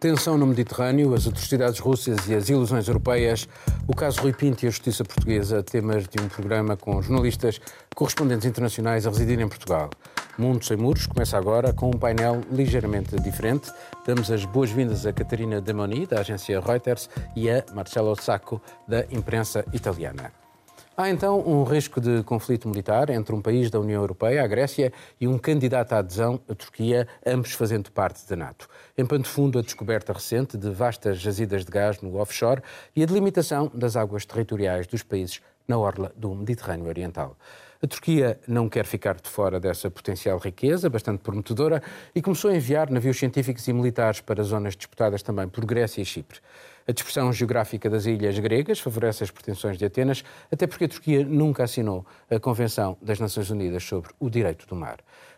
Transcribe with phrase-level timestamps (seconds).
[0.00, 3.48] Tensão no Mediterrâneo, as atrocidades russas e as ilusões europeias,
[3.88, 7.60] o caso Rui Pinto e a justiça portuguesa, temas de um programa com jornalistas
[7.96, 9.90] correspondentes internacionais a residir em Portugal.
[10.38, 13.72] Mundo Sem Muros começa agora com um painel ligeiramente diferente.
[14.06, 19.64] Damos as boas-vindas a Catarina Demoni, da agência Reuters, e a Marcelo Sacco, da imprensa
[19.72, 20.30] italiana.
[21.00, 24.92] Há então um risco de conflito militar entre um país da União Europeia, a Grécia,
[25.20, 28.68] e um candidato à adesão, a Turquia, ambos fazendo parte da NATO.
[28.96, 32.60] Em pano de fundo, a descoberta recente de vastas jazidas de gás no offshore
[32.96, 37.36] e a delimitação das águas territoriais dos países na orla do Mediterrâneo Oriental.
[37.80, 41.80] A Turquia não quer ficar de fora dessa potencial riqueza, bastante prometedora,
[42.12, 46.04] e começou a enviar navios científicos e militares para zonas disputadas também por Grécia e
[46.04, 46.40] Chipre.
[46.88, 51.22] A dispersão geográfica das ilhas gregas favorece as pretensões de Atenas, até porque a Turquia
[51.22, 54.96] nunca assinou a Convenção das Nações Unidas sobre o Direito do Mar.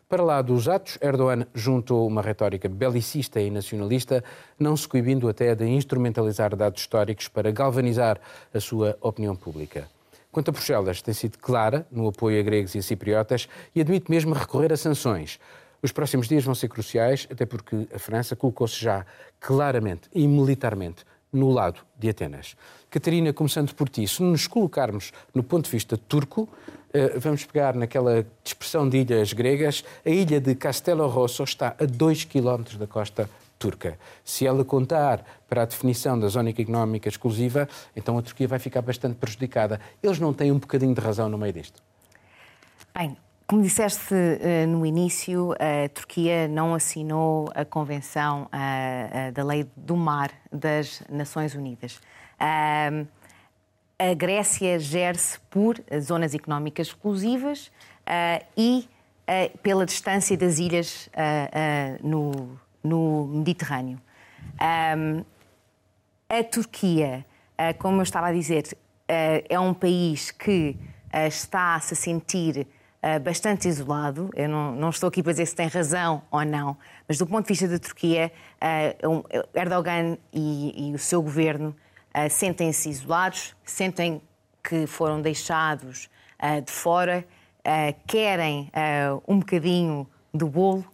[0.09, 4.23] Para lá dos atos, Erdogan juntou uma retórica belicista e nacionalista,
[4.61, 8.21] não se coibindo até de instrumentalizar dados históricos para galvanizar
[8.55, 9.89] a sua opinião pública.
[10.31, 14.09] Quanto a Bruxelas, tem sido clara no apoio a gregos e a cipriotas e admite
[14.09, 15.41] mesmo recorrer a sanções.
[15.83, 19.05] Os próximos dias vão ser cruciais, até porque a França colocou-se já
[19.41, 22.57] claramente e militarmente no lado de Atenas.
[22.91, 26.49] Catarina, começando por ti, se nos colocarmos no ponto de vista turco,
[26.93, 31.85] eh, vamos pegar naquela dispersão de ilhas gregas, a ilha de Castelo Rosso está a
[31.85, 33.99] 2 km da costa turca.
[34.25, 38.83] Se ela contar para a definição da zona económica exclusiva, então a Turquia vai ficar
[38.83, 39.79] bastante prejudicada.
[40.03, 41.81] Eles não têm um bocadinho de razão no meio disto?
[42.93, 43.17] Bem,
[43.51, 49.69] como disseste uh, no início, a Turquia não assinou a Convenção uh, uh, da Lei
[49.77, 52.01] do Mar das Nações Unidas.
[52.39, 57.73] a Grécia gere-se por zonas económicas exclusivas
[58.57, 58.89] e
[59.65, 61.11] pela distância das ilhas
[62.03, 64.01] no, no Mediterrâneo.
[64.59, 67.27] A Turquia,
[67.79, 70.79] como eu estava a dizer, é um país que
[71.13, 72.67] está-se a sentir
[73.23, 74.31] bastante isolado.
[74.35, 76.77] Eu não, não, estou aqui para dizer se tem razão ou não,
[77.09, 78.33] mas do ponto de vista da Turquia,
[79.05, 79.23] um,
[79.55, 81.75] Erdogan e, e, o seu governo
[82.29, 84.21] sentem-se isolados, sentem
[84.63, 86.11] que foram deixados
[86.65, 87.25] de fora,
[88.07, 88.71] querem
[89.27, 90.85] um bocadinho do bolo.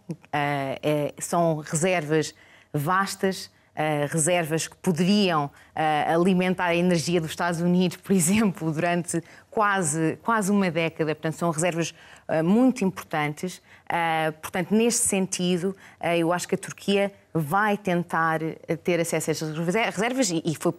[1.19, 2.33] São reservas
[2.73, 3.51] vastas,
[4.09, 9.21] reservas que poderiam uh, alimentar a energia dos Estados Unidos, por exemplo, durante
[9.51, 11.13] quase, quase uma década.
[11.13, 11.93] Portanto, são reservas
[12.27, 13.61] uh, muito importantes.
[14.41, 15.75] portanto, neste sentido,
[16.17, 18.39] eu acho que a Turquia vai tentar
[18.83, 20.73] ter acesso a estas reservas e, e foi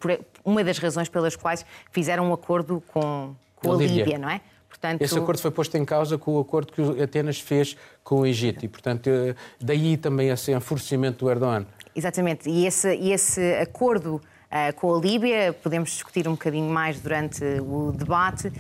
[0.45, 4.43] uma das razões pelas quais fizeram um acordo com, com a Líbia, não é?
[4.69, 5.03] Portanto...
[5.03, 8.65] Esse acordo foi posto em causa com o acordo que Atenas fez com o Egito
[8.65, 11.67] e, portanto, eh, daí também esse enforcimento do Erdogan.
[11.95, 17.45] Exatamente, e esse, esse acordo Uh, com a Líbia, podemos discutir um bocadinho mais durante
[17.61, 18.53] o debate, uh,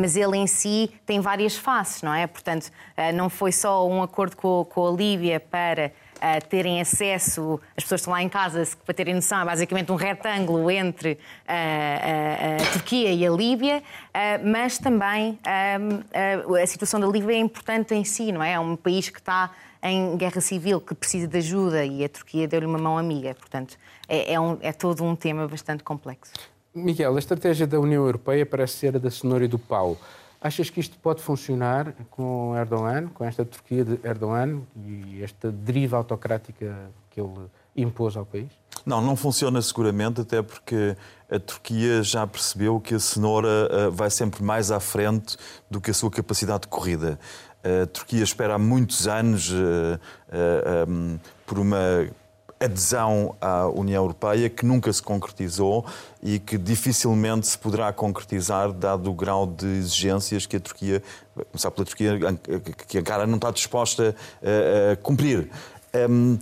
[0.00, 2.24] mas ele em si tem várias faces, não é?
[2.24, 5.90] Portanto, uh, não foi só um acordo com, com a Líbia para
[6.24, 9.94] a terem acesso, as pessoas estão lá em casa, para terem noção, é basicamente um
[9.94, 13.82] retângulo entre a, a, a Turquia e a Líbia,
[14.42, 18.52] mas também a, a situação da Líbia é importante em si, não é?
[18.52, 19.50] É um país que está
[19.82, 23.34] em guerra civil, que precisa de ajuda e a Turquia deu-lhe uma mão amiga.
[23.34, 23.76] Portanto,
[24.08, 26.32] é, é, um, é todo um tema bastante complexo.
[26.74, 29.98] Miguel, a estratégia da União Europeia parece ser a da cenoura e do pau.
[30.44, 35.96] Achas que isto pode funcionar com Erdogan, com esta Turquia de Erdogan e esta deriva
[35.96, 38.50] autocrática que ele impôs ao país?
[38.84, 40.98] Não, não funciona seguramente, até porque
[41.30, 45.38] a Turquia já percebeu que a cenoura eh, vai sempre mais à frente
[45.70, 47.18] do que a sua capacidade de corrida.
[47.64, 49.98] A Turquia espera há muitos anos uh,
[50.86, 52.06] um, por uma
[52.64, 55.84] adesão à União Europeia que nunca se concretizou
[56.22, 61.02] e que dificilmente se poderá concretizar dado o grau de exigências que a Turquia,
[61.50, 62.18] começar pela Turquia,
[62.88, 65.50] que a cara não está disposta a, a cumprir.
[65.94, 66.38] Um,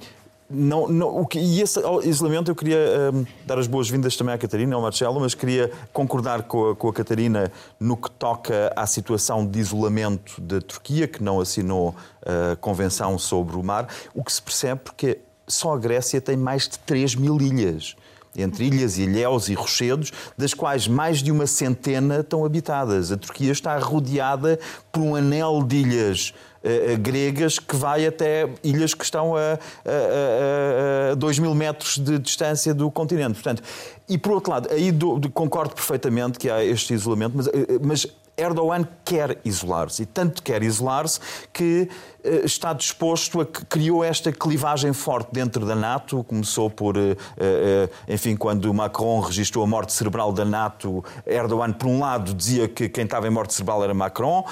[0.54, 4.38] não, não, o que, e esse isolamento eu queria um, dar as boas-vindas também à
[4.38, 7.50] Catarina, ao Marcelo, mas queria concordar com a, com a, Catarina
[7.80, 11.94] no que toca à situação de isolamento da Turquia, que não assinou
[12.24, 13.88] a Convenção sobre o Mar.
[14.14, 17.96] O que se percebe porque só a Grécia tem mais de 3 mil ilhas
[18.36, 23.12] entre ilhas, ilhéus e rochedos, das quais mais de uma centena estão habitadas.
[23.12, 24.58] A Turquia está rodeada
[24.90, 31.10] por um anel de ilhas uh, gregas que vai até ilhas que estão a, a,
[31.10, 33.34] a, a 2 mil metros de distância do continente.
[33.34, 33.62] Portanto,
[34.08, 37.52] e por outro lado, aí do, concordo perfeitamente que há este isolamento, mas, uh,
[37.82, 38.06] mas
[38.42, 41.20] Erdogan quer isolar-se e tanto quer isolar-se
[41.52, 41.88] que
[42.24, 46.24] eh, está disposto a que criou esta clivagem forte dentro da NATO.
[46.24, 51.88] Começou por, eh, eh, enfim, quando Macron registrou a morte cerebral da NATO, Erdogan, por
[51.88, 54.44] um lado, dizia que quem estava em morte cerebral era Macron,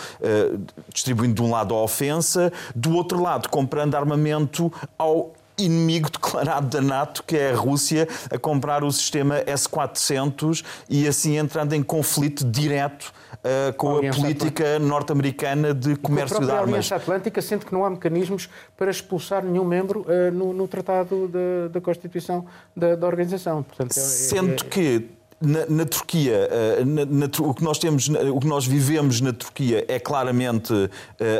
[0.92, 5.32] distribuindo de um lado a ofensa, do outro lado, comprando armamento ao
[5.64, 11.36] inimigo declarado da NATO, que é a Rússia, a comprar o sistema S-400 e assim
[11.36, 16.58] entrando em conflito direto uh, com a, a política norte-americana de comércio de armas.
[16.58, 20.68] A Aliança Atlântica sente que não há mecanismos para expulsar nenhum membro uh, no, no,
[20.68, 21.30] Tratado
[21.72, 22.46] da Constituição
[22.76, 23.62] da, da organização.
[23.62, 24.68] Portanto, é, Sendo é, é...
[24.68, 25.08] que
[25.40, 26.48] na, na, Turquia,
[26.80, 30.72] uh, na, na, o que nós temos, o que nós vivemos na Turquia é claramente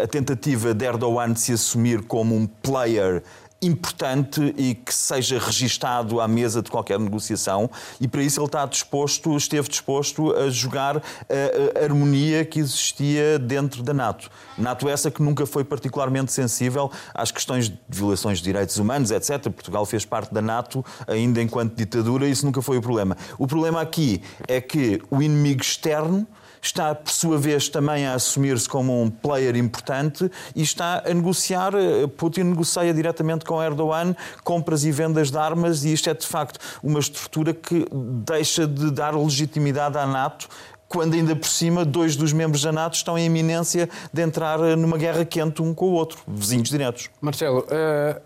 [0.03, 3.23] a tentativa de Erdogan de se assumir como um player
[3.63, 7.71] importante e que seja registado à mesa de qualquer negociação
[8.01, 13.39] e para isso ele está disposto, esteve disposto a jogar a, a harmonia que existia
[13.39, 14.31] dentro da NATO.
[14.57, 19.51] NATO essa que nunca foi particularmente sensível às questões de violações de direitos humanos, etc.
[19.51, 23.17] Portugal fez parte da NATO ainda enquanto ditadura e isso nunca foi o problema.
[23.39, 26.27] O problema aqui é que o inimigo externo
[26.63, 31.75] está, por sua vez, também a assumir-se como um player importante e está a negociar.
[31.75, 34.15] Eh, Putin negocia diretamente com Erdogan
[34.45, 38.91] compras e vendas de armas, e isto é, de facto, uma estrutura que deixa de
[38.91, 40.49] dar legitimidade à NATO
[40.91, 44.75] quando ainda por cima dois dos membros da NATO estão em iminência de entrar eh,
[44.75, 47.09] numa guerra quente um com o outro, vizinhos diretos.
[47.21, 48.21] Marcelo, uh,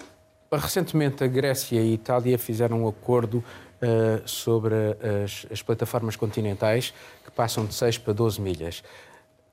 [0.57, 3.45] recentemente a Grécia e a Itália fizeram um acordo
[3.83, 4.75] uh, sobre
[5.25, 6.95] as, as, plataformas continentais
[7.35, 8.83] passam de 6 para 12 milhas.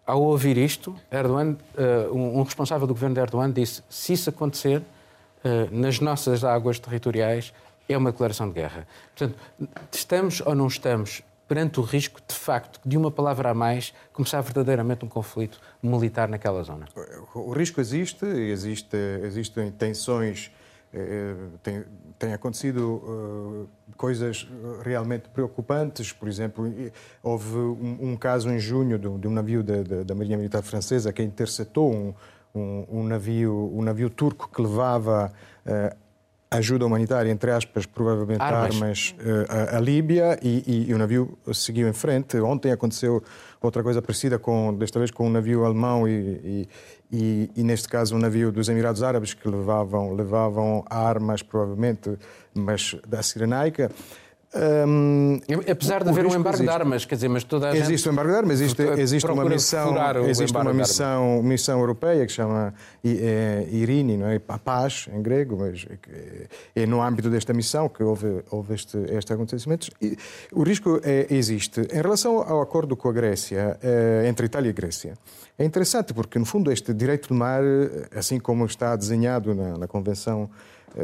[0.06, 4.80] Ao ouvir isto, Erdogan, uh, um responsável do governo de Erdogan disse: se isso acontecer
[4.80, 7.54] uh, nas nossas águas territoriais,
[7.88, 8.88] é uma declaração de guerra.
[9.16, 9.38] Portanto,
[9.92, 14.40] estamos ou não estamos perante o risco, de facto, de uma palavra a mais começar
[14.40, 16.88] verdadeiramente um conflito militar naquela zona?
[17.36, 20.50] O risco existe, existe existem tensões
[20.94, 21.86] é, tem,
[22.22, 24.48] tem, acontecido uh, coisas
[24.84, 26.12] realmente preocupantes.
[26.12, 26.72] Por exemplo,
[27.24, 30.62] houve um, um caso em junho de, de um navio da, da, da, Marinha Militar
[30.62, 32.14] Francesa que interceptou um,
[32.54, 35.32] um, um, navio, um navio turco que levava
[35.66, 35.98] uh,
[36.52, 41.38] ajuda humanitária, entre aspas, provavelmente armas, armas uh, à, Líbia e, e, e, o navio
[41.54, 42.38] seguiu em frente.
[42.42, 43.24] Ontem aconteceu
[43.62, 46.68] outra coisa parecida, com, desta vez com um navio alemão e,
[47.10, 52.18] e, e, neste caso um navio dos Emirados Árabes que levavam, levavam armas, provavelmente,
[52.54, 53.90] mas da Cirenaica.
[54.54, 55.40] Um,
[55.70, 56.64] Apesar de haver um embargo existe.
[56.64, 59.46] de armas, quer dizer, mas toda a Existe um embargo de armas, existe, existe uma
[59.46, 59.96] missão,
[60.28, 64.42] existe uma missão, missão europeia que se chama é, Irini, não é?
[64.46, 65.86] A paz em grego, mas
[66.76, 69.90] é, é no âmbito desta missão que houve, houve este, estes acontecimentos.
[70.02, 70.18] E
[70.52, 71.80] o risco é, existe.
[71.90, 75.14] Em relação ao acordo com a Grécia, é, entre Itália e Grécia,
[75.58, 77.62] é interessante porque, no fundo, este direito do mar,
[78.14, 80.50] assim como está desenhado na, na Convenção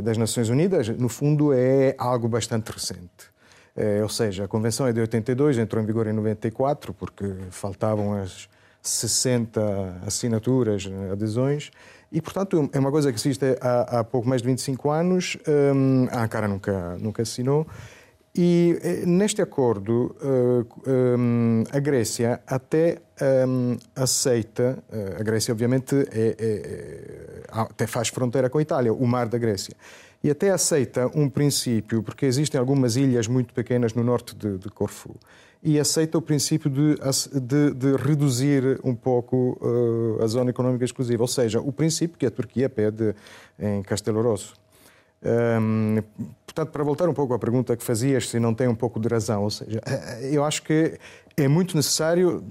[0.04, 3.37] das Nações Unidas, no fundo é algo bastante recente.
[3.78, 8.14] É, ou seja, a Convenção é de 82, entrou em vigor em 94, porque faltavam
[8.14, 8.50] as
[8.82, 11.70] 60 assinaturas, adesões,
[12.12, 15.38] e, portanto, é uma coisa que existe há, há pouco mais de 25 anos.
[15.48, 17.68] Um, a Ankara nunca, nunca assinou.
[18.34, 23.00] E eh, neste acordo, uh, a Grécia até
[23.48, 24.78] um, aceita,
[25.20, 29.76] a Grécia obviamente é, é, é, faz fronteira com a Itália, o mar da Grécia
[30.28, 34.70] e até aceita um princípio, porque existem algumas ilhas muito pequenas no norte de, de
[34.70, 35.16] Corfu,
[35.64, 36.96] e aceita o princípio de,
[37.40, 42.26] de, de reduzir um pouco uh, a zona económica exclusiva, ou seja, o princípio que
[42.26, 43.16] a Turquia pede
[43.58, 44.54] em Castelo Rosso.
[45.24, 46.04] Um,
[46.46, 49.08] portanto, para voltar um pouco à pergunta que fazias, se não tem um pouco de
[49.08, 51.00] razão, ou seja, eh, eu acho que
[51.38, 52.44] é muito necessário,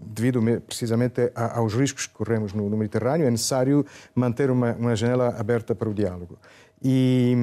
[0.00, 5.74] devido precisamente aos riscos que corremos no Mediterrâneo, é necessário manter uma, uma janela aberta
[5.74, 6.38] para o diálogo.
[6.84, 7.34] E,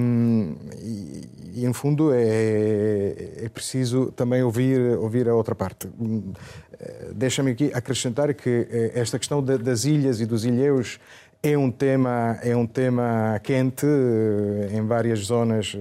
[0.77, 5.89] e, e no fundo, é, é, preciso também ouvir, ouvir a outra parte.
[7.13, 10.99] Deixa-me aqui acrescentar que eh, esta questão das ilhas e dos ilhéus
[11.43, 15.77] é um tema, é um tema quente eh, em várias zonas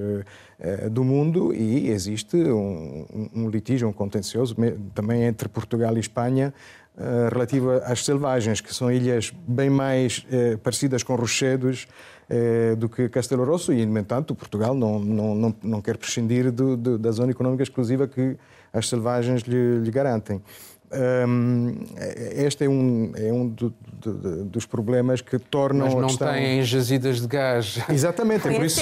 [0.59, 4.55] eh, do mundo e existe um, um litígio, um contencioso
[4.95, 6.53] também entre Portugal e Espanha
[7.33, 10.27] relativo às selvagens, que são ilhas bem mais
[10.63, 11.89] parecidas com rochedos
[12.31, 16.53] eh, do que Castelo Rosso e, no entanto, Portugal não, não, não, não quer prescindir
[16.53, 18.37] do, do, da zona económica exclusiva que
[18.73, 20.41] as selvagens lhe, lhe garantem.
[20.93, 21.77] Um,
[22.35, 26.33] este é um, é um do, do, dos problemas que tornam Mas não a questão...
[26.33, 27.79] têm jazidas de gás.
[27.89, 28.81] Exatamente, é por, isso,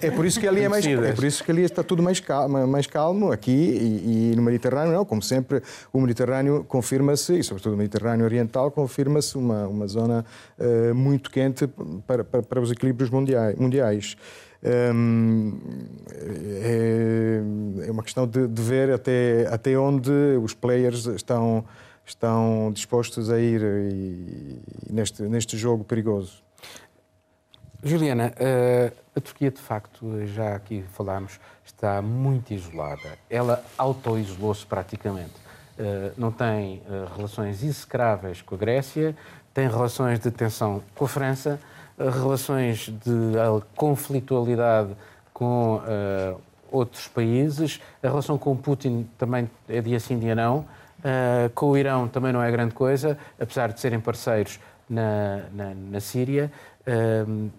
[0.00, 2.18] é por isso que ali é mais é por isso que ali está tudo mais
[2.18, 5.62] calmo, mais calmo aqui e, e no Mediterrâneo não, como sempre
[5.92, 10.24] o Mediterrâneo confirma-se e sobretudo o Mediterrâneo Oriental confirma-se uma uma zona
[10.58, 11.68] uh, muito quente
[12.06, 13.54] para, para, para os equilíbrios mundiais.
[13.56, 14.16] mundiais.
[14.62, 14.90] É,
[17.86, 20.10] é, uma questão de, de, ver até, até onde
[20.42, 21.64] os players estão,
[22.04, 26.42] estão dispostos a ir e, e neste, neste jogo perigoso.
[27.82, 33.18] Juliana, uh, a Turquia, de facto, já aqui falámos, está muito isolada.
[33.30, 35.32] Ela auto-isolou-se praticamente.
[35.78, 36.82] Uh, não tem
[37.16, 39.16] relações execráveis com a Grécia,
[39.54, 41.58] tem relações de tensão com a França,
[42.08, 43.32] relações de
[43.76, 44.90] conflitualidade
[45.32, 46.40] com uh,
[46.70, 47.80] outros países.
[48.02, 50.64] A relação com Putin também é dia sim, dia não.
[51.00, 55.74] Uh, com o Irão também não é grande coisa, apesar de serem parceiros na, na,
[55.74, 56.52] na Síria.
[56.82, 57.50] Uh,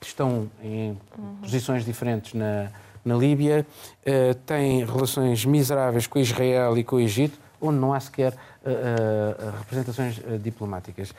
[0.00, 1.36] estão em uhum.
[1.42, 2.70] posições diferentes na,
[3.04, 3.66] na Líbia.
[4.02, 8.34] Uh, têm relações miseráveis com Israel e com o Egito, onde não há sequer
[9.60, 11.14] representações diplomáticas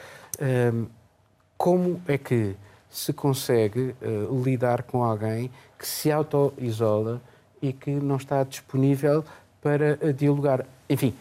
[1.58, 2.56] como é que
[2.90, 7.22] se consegue uh, lidar com alguém que se auto-isola
[7.62, 9.24] e que não está disponível
[9.62, 10.66] para uh, dialogar?
[10.90, 11.14] Enfim,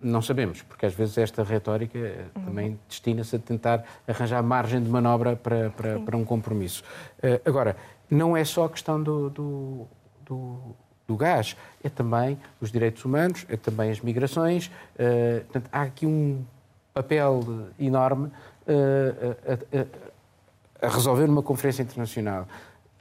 [0.00, 2.44] não sabemos, porque às vezes esta retórica uhum.
[2.44, 6.82] também destina-se a tentar arranjar margem de manobra para, para, para um compromisso.
[7.18, 7.76] Uh, agora,
[8.10, 9.86] não é só a questão do, do,
[10.26, 10.58] do,
[11.06, 14.66] do, gás, é também os direitos humanos, é também as migrações.
[14.66, 16.44] Uh, portanto, há aqui um
[16.92, 18.30] papel enorme
[18.66, 19.82] a,
[20.82, 22.46] a, a resolver uma conferência internacional.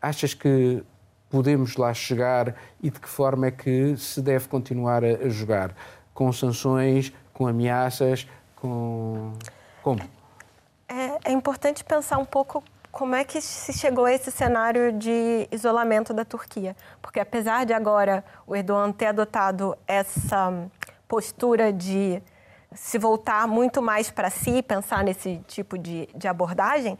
[0.01, 0.83] Achas que
[1.29, 5.73] podemos lá chegar e de que forma é que se deve continuar a, jogar?
[6.13, 9.33] Com sanções, com ameaças, com.
[9.81, 10.01] Como?
[10.87, 15.47] É, é, importante pensar um pouco como é que se chegou a esse cenário de
[15.51, 16.75] isolamento da Turquia.
[17.01, 20.69] Porque apesar de agora o Erdogan ter adotado essa
[21.07, 22.21] postura de
[22.73, 26.97] se voltar muito mais para si, pensar nesse tipo de, de abordagem,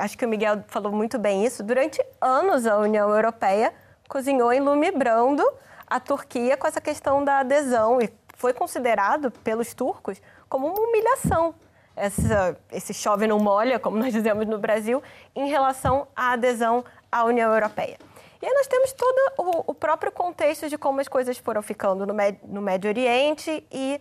[0.00, 3.72] acho que o Miguel falou muito bem isso, durante anos a União Europeia
[4.08, 5.44] cozinhou em lume brando
[5.86, 11.54] a Turquia com essa questão da adesão e foi considerado pelos turcos como uma humilhação.
[11.96, 15.02] Essa, esse chove não molha, como nós dizemos no Brasil,
[15.34, 17.96] em relação à adesão à União Europeia.
[18.42, 22.04] E aí nós temos todo o, o próprio contexto de como as coisas foram ficando
[22.04, 24.00] no, no Médio Oriente e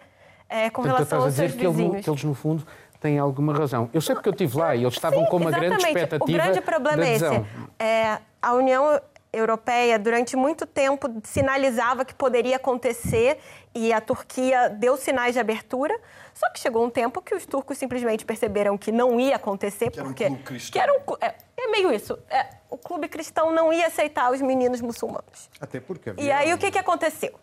[0.49, 1.93] é, com Portanto, relação aos seus que vizinhos.
[1.93, 2.65] Eles, que eles, no fundo,
[2.99, 3.89] têm alguma razão.
[3.93, 5.69] Eu sei porque eu estive lá e eles estavam Sim, com uma exatamente.
[5.69, 6.23] grande expectativa.
[6.23, 7.45] O grande problema é esse.
[7.79, 9.01] É, a União
[9.33, 13.39] Europeia, durante muito tempo, sinalizava que poderia acontecer
[13.73, 15.99] e a Turquia deu sinais de abertura.
[16.35, 20.01] Só que chegou um tempo que os turcos simplesmente perceberam que não ia acontecer, que
[20.01, 20.23] porque.
[20.23, 20.71] Era um clube cristão.
[20.71, 22.17] Que era um, é, é meio isso.
[22.29, 25.49] É, o clube cristão não ia aceitar os meninos muçulmanos.
[25.59, 26.11] Até porque.
[26.11, 26.23] Havia...
[26.23, 27.33] E aí o que, que aconteceu?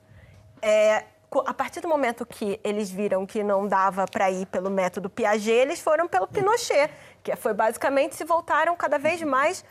[0.62, 1.04] É,
[1.46, 5.50] a partir do momento que eles viram que não dava para ir pelo método Piaget,
[5.50, 6.90] eles foram pelo Pinochet,
[7.22, 9.64] que foi basicamente se voltaram cada vez mais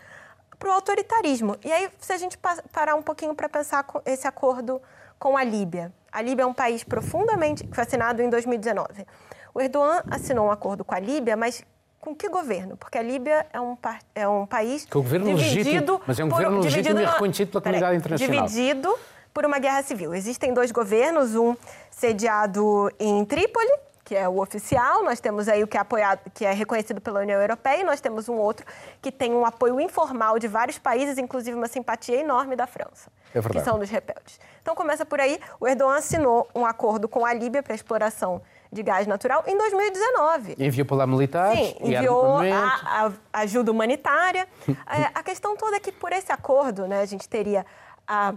[0.58, 1.58] para o autoritarismo.
[1.64, 2.38] E aí, se a gente
[2.72, 4.82] parar um pouquinho para pensar esse acordo
[5.18, 5.92] com a Líbia.
[6.12, 7.68] A Líbia é um país profundamente.
[7.72, 9.06] foi assinado em 2019.
[9.54, 11.64] O Erdogan assinou um acordo com a Líbia, mas
[12.00, 12.78] com que governo?
[12.78, 13.78] Porque a Líbia é um,
[14.16, 14.86] é um país.
[14.86, 17.98] Que é um governo dividido legítimo, mas é um governo legítimo e reconhecido pela comunidade
[17.98, 18.48] internacional.
[18.48, 19.00] Dividido
[19.34, 20.14] por uma guerra civil.
[20.14, 21.56] Existem dois governos, um
[21.92, 23.72] sediado em Trípoli,
[24.10, 27.20] que é o oficial, nós temos aí o que é apoiado, que é reconhecido pela
[27.20, 28.66] União Europeia, e nós temos um outro
[29.00, 33.40] que tem um apoio informal de vários países, inclusive uma simpatia enorme da França, é
[33.40, 34.40] que são dos rebeldes.
[34.64, 38.82] Então começa por aí, o Erdogan assinou um acordo com a Líbia para exploração de
[38.82, 40.56] gás natural em 2019.
[40.58, 41.60] Enviou para lá militares?
[41.60, 44.48] Sim, enviou a, a, ajuda humanitária.
[44.68, 47.64] é, a questão toda é que por esse acordo, né, a gente teria
[48.08, 48.34] a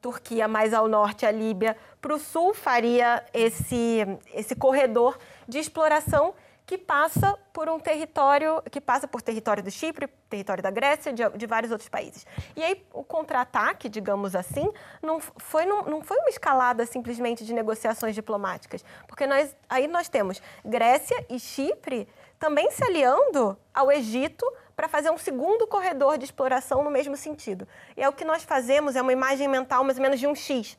[0.00, 4.00] Turquia mais ao norte, a Líbia para o sul, faria esse,
[4.34, 6.34] esse corredor de exploração
[6.70, 11.28] que passa por um território, que passa por território do Chipre, território da Grécia, de,
[11.30, 12.24] de vários outros países.
[12.54, 14.70] E aí o contra-ataque, digamos assim,
[15.02, 20.08] não foi, não, não foi uma escalada simplesmente de negociações diplomáticas, porque nós, aí nós
[20.08, 24.46] temos Grécia e Chipre também se aliando ao Egito
[24.80, 27.68] para fazer um segundo corredor de exploração no mesmo sentido.
[27.94, 30.34] E é o que nós fazemos, é uma imagem mental mais ou menos de um
[30.34, 30.78] X,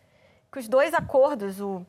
[0.52, 1.86] que os dois acordos, o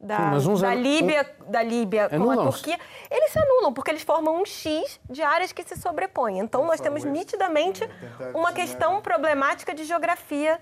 [0.00, 1.50] da, Sim, da, Líbia, um...
[1.50, 2.78] da Líbia com a Turquia,
[3.10, 6.38] eles se anulam, porque eles formam um X de áreas que se sobrepõem.
[6.38, 7.86] Então, nós temos nitidamente
[8.32, 10.58] uma questão problemática de geografia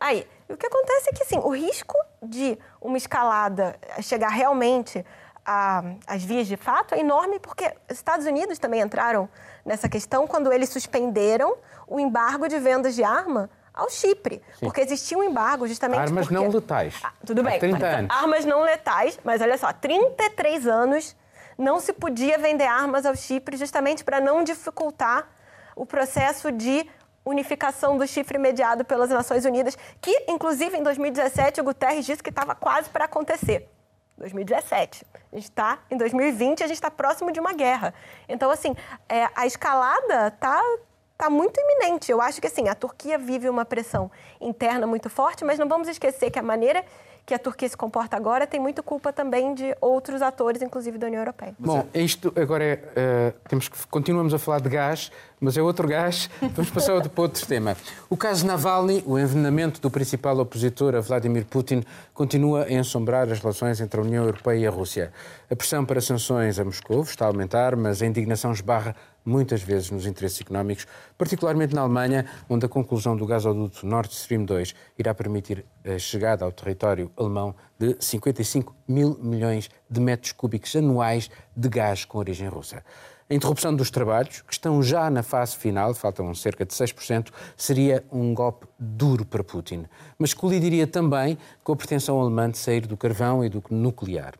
[0.00, 0.26] aí.
[0.48, 5.04] E o que acontece é que, assim, o risco de uma escalada chegar realmente
[6.06, 9.28] às vias de fato é enorme, porque os Estados Unidos também entraram
[9.64, 14.66] nessa questão quando eles suspenderam o embargo de vendas de arma ao Chipre, Sim.
[14.66, 16.34] porque existia um embargo justamente Armas porque...
[16.34, 16.94] não letais.
[17.02, 17.58] Ah, tudo bem.
[17.58, 18.16] 30 anos.
[18.16, 21.16] Armas não letais, mas olha só, 33 anos
[21.56, 25.28] não se podia vender armas ao Chipre justamente para não dificultar
[25.74, 26.86] o processo de
[27.24, 32.30] unificação do chifre mediado pelas Nações Unidas, que, inclusive, em 2017, o Guterres disse que
[32.30, 33.68] estava quase para acontecer.
[34.18, 35.06] 2017.
[35.32, 37.94] A gente está em 2020, a gente está próximo de uma guerra.
[38.28, 38.74] Então, assim,
[39.08, 40.60] é, a escalada está
[41.16, 42.10] tá muito iminente.
[42.10, 44.10] Eu acho que, assim, a Turquia vive uma pressão
[44.40, 46.84] interna muito forte, mas não vamos esquecer que a maneira
[47.28, 51.08] que a Turquia se comporta agora tem muito culpa também de outros atores, inclusive da
[51.08, 51.54] União Europeia.
[51.58, 52.74] Bom, isto agora é.
[52.74, 56.30] Uh, temos que, continuamos a falar de gás, mas é outro gás.
[56.40, 57.76] Vamos passar para outro tema.
[58.08, 63.40] O caso Navalny, o envenenamento do principal opositor a Vladimir Putin, continua a ensombrar as
[63.40, 65.12] relações entre a União Europeia e a Rússia.
[65.50, 68.96] A pressão para sanções a Moscou está a aumentar, mas a indignação esbarra
[69.28, 74.44] muitas vezes nos interesses económicos, particularmente na Alemanha, onde a conclusão do gasoduto Nord Stream
[74.44, 80.74] 2 irá permitir a chegada ao território alemão de 55 mil milhões de metros cúbicos
[80.74, 82.82] anuais de gás com origem russa.
[83.30, 88.02] A interrupção dos trabalhos, que estão já na fase final, faltam cerca de 6%, seria
[88.10, 89.84] um golpe duro para Putin,
[90.18, 94.32] mas colidiria também com a pretensão alemã de sair do carvão e do nuclear.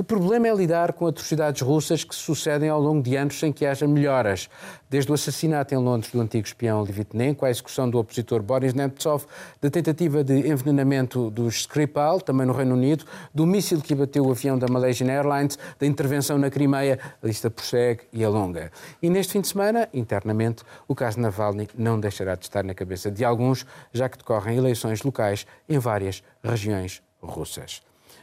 [0.00, 3.52] O problema é lidar com atrocidades russas que se sucedem ao longo de anos sem
[3.52, 4.48] que haja melhoras.
[4.88, 9.24] Desde o assassinato em Londres do antigo espião Livitnenko, à execução do opositor Boris Nemtsov,
[9.60, 14.30] da tentativa de envenenamento dos Skripal, também no Reino Unido, do míssil que abateu o
[14.30, 18.70] avião da Malaysian Airlines, da intervenção na Crimeia, a lista prossegue e é longa.
[19.02, 23.10] E neste fim de semana, internamente, o caso Navalny não deixará de estar na cabeça
[23.10, 27.82] de alguns, já que decorrem eleições locais em várias regiões russas.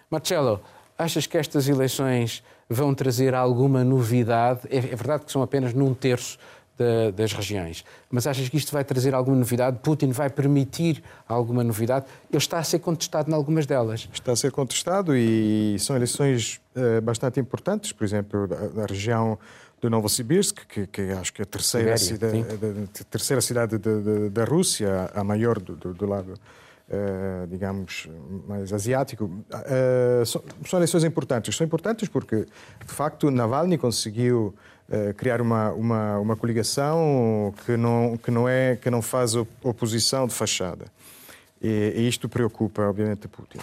[0.10, 0.62] Marcelo,
[0.98, 4.62] Achas que estas eleições vão trazer alguma novidade?
[4.70, 6.38] É, é verdade que são apenas num terço
[6.78, 9.80] da, das regiões, mas achas que isto vai trazer alguma novidade?
[9.82, 12.06] Putin vai permitir alguma novidade?
[12.30, 14.10] Ele está a ser contestado em algumas delas.
[14.14, 19.38] Está a ser contestado e são eleições uh, bastante importantes, por exemplo, na região
[19.82, 23.78] do Novosibirsk, que, que acho que é a terceira, Sibéria, cidade, a, terceira cidade
[24.32, 26.34] da Rússia, a maior do, do, do lado
[26.88, 28.08] Uh, digamos,
[28.48, 31.56] mais asiático, uh, são, são, eleições importantes.
[31.56, 32.46] São importantes porque,
[32.86, 34.54] de facto, Navalny conseguiu
[34.88, 40.28] uh, criar uma, uma, uma coligação que não, que, não é, que não faz oposição
[40.28, 40.86] de fachada.
[41.60, 43.58] E, e isto preocupa, obviamente, Putin.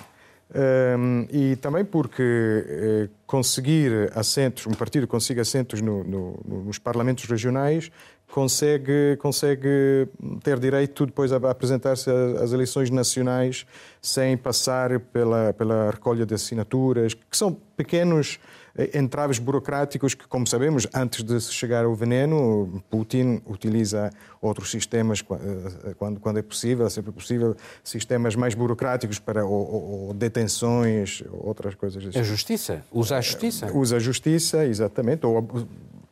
[1.31, 7.89] e também porque conseguir assentos, um partido consiga assentos no, no, nos parlamentos regionais
[8.33, 10.09] consegue, consegue
[10.43, 12.11] ter direito depois a apresentar-se
[12.43, 13.67] às eleições nacionais
[14.01, 18.41] sem passar pela, pela recolha de assinaturas, que são pequenos
[18.75, 25.23] eh, entraves burocráticos que, como sabemos, antes de chegar ao veneno, Putin utiliza outros sistemas
[25.23, 31.75] eh, quando, quando é possível, sempre possível, sistemas mais burocráticos para ou, ou detenções, outras
[31.75, 32.19] coisas assim.
[32.19, 32.83] A justiça?
[32.91, 33.71] Usa a justiça?
[33.77, 35.37] Usa a justiça, exatamente, ou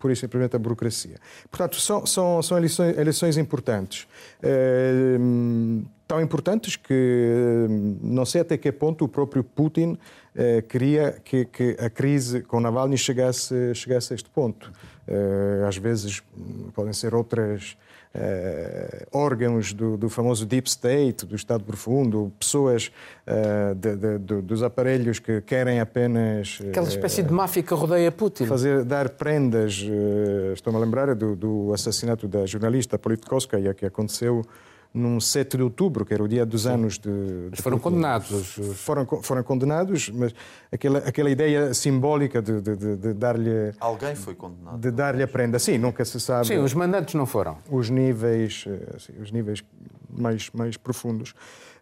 [0.00, 1.16] por isso simplesmente a burocracia.
[1.50, 4.08] Portanto, são, são, são eleições, eleições importantes.
[4.42, 5.18] Eh,
[6.08, 7.68] tão importantes que eh,
[8.00, 9.98] não sei até que ponto o próprio Putin
[10.34, 14.72] eh, queria que, que, a crise com Navalny chegasse, chegasse a este ponto.
[15.68, 16.22] às vezes
[16.72, 17.76] podem ser outras
[19.12, 22.90] órgãos do, do, famoso Deep State, do Estado Profundo, pessoas
[23.26, 26.58] uh, de, de, de, dos aparelhos que querem apenas.
[26.58, 28.46] Uh, Aquela espécie de máfia que rodeia Putin.
[28.46, 29.84] Fazer, dar prendas.
[30.52, 34.42] Estou-me a lembrar do, do, assassinato da jornalista Politkovskaya, que aconteceu
[34.92, 36.70] num 7 de outubro, que era o dia dos Sim.
[36.70, 37.50] anos de.
[37.50, 37.94] de foram Putin.
[37.94, 38.58] condenados.
[38.74, 40.34] Foram, foram condenados, mas
[40.70, 43.72] aquela, aquela ideia simbólica de, de, de dar-lhe.
[43.78, 44.78] Alguém foi condenado.
[44.78, 45.58] De dar-lhe a prenda.
[45.58, 46.46] Sim, nunca se sabe.
[46.46, 47.58] Sim, os mandantes não foram.
[47.70, 48.64] Os níveis,
[48.96, 49.62] assim, os níveis
[50.08, 51.34] mais, mais profundos.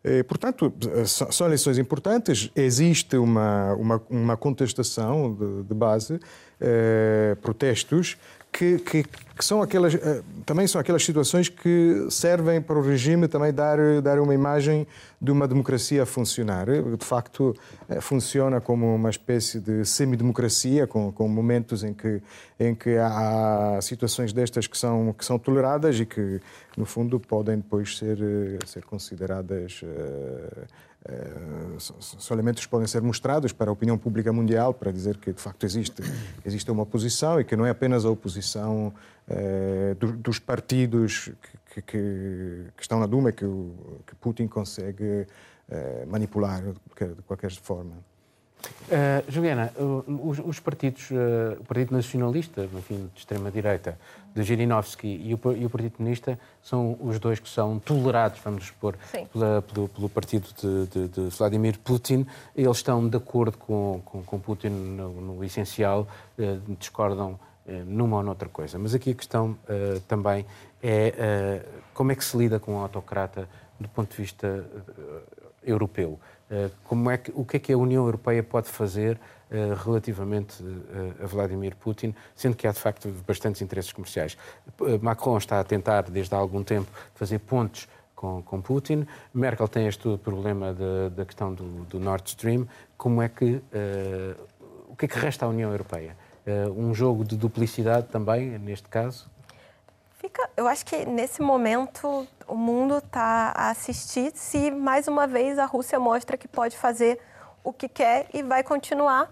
[0.05, 0.73] Eh, portanto,
[1.07, 6.21] são eleições importantes, existe uma, uma, uma contestação de, de base,
[6.61, 8.17] eh, protestos,
[8.53, 13.29] que, que, que, são aquelas, eh, também são aquelas situações que servem para o regime
[13.29, 14.87] também dar, dar uma imagem
[15.21, 16.67] de uma democracia a funcionar.
[16.67, 17.55] De facto,
[17.89, 22.21] eh, funciona como uma espécie de semidemocracia, com, com momentos em que,
[22.59, 26.41] em que há situações destas que são, que são toleradas e que,
[26.77, 29.83] no fundo, podem depois ser, eh, ser consideradas.
[29.83, 30.88] Uh,
[31.79, 35.41] são elementos que podem ser mostrados para a opinião pública mundial para dizer que de
[35.41, 36.03] facto existe
[36.45, 38.93] existe uma oposição e que não é apenas a oposição
[39.99, 41.31] do, dos partidos
[41.73, 43.47] que, que, que, estão na Duma que,
[44.07, 45.27] que Putin consegue
[46.07, 47.95] manipular de qualquer forma.
[48.89, 53.99] Uh, Juliana, uh, os, os, partidos, uh, o Partido Nacionalista, enfim, de extrema-direita,
[54.35, 58.67] de Jirinovski e o, e o, Partido Comunista são os dois que são tolerados, vamos
[58.67, 58.97] supor,
[59.31, 62.27] pela, pelo, pelo, partido de, de, de, Vladimir Putin.
[62.57, 66.09] Eles estão de acordo com, com, com Putin no, no essencial,
[66.79, 67.39] discordam
[67.87, 68.79] numa ou noutra coisa.
[68.79, 69.59] Mas aqui a questão
[70.07, 70.47] também
[70.83, 73.47] é como é que se lida com um autocrata
[73.79, 74.65] do ponto de vista
[75.63, 76.19] europeu.
[76.51, 79.19] Eh, como é que, o que é que a União Europeia pode fazer
[79.51, 84.37] uh, relativamente uh, a Vladimir Putin, sendo que há de facto bastantes interesses comerciais.
[85.03, 89.07] Macron está a tentar desde há algum tempo fazer pontos com, com Putin.
[89.33, 90.75] Merkel tem este problema
[91.15, 92.67] da questão do, do, Nord Stream.
[92.97, 93.63] Como é que
[94.89, 96.17] o que é que resta à União Europeia?
[96.75, 99.29] um jogo de duplicidade também neste caso?
[100.19, 105.61] Fica, eu acho que nesse momento o mundo está a assistir se mais uma vez
[105.61, 107.21] a Rússia mostra que pode fazer
[107.63, 109.31] o que quer e vai continuar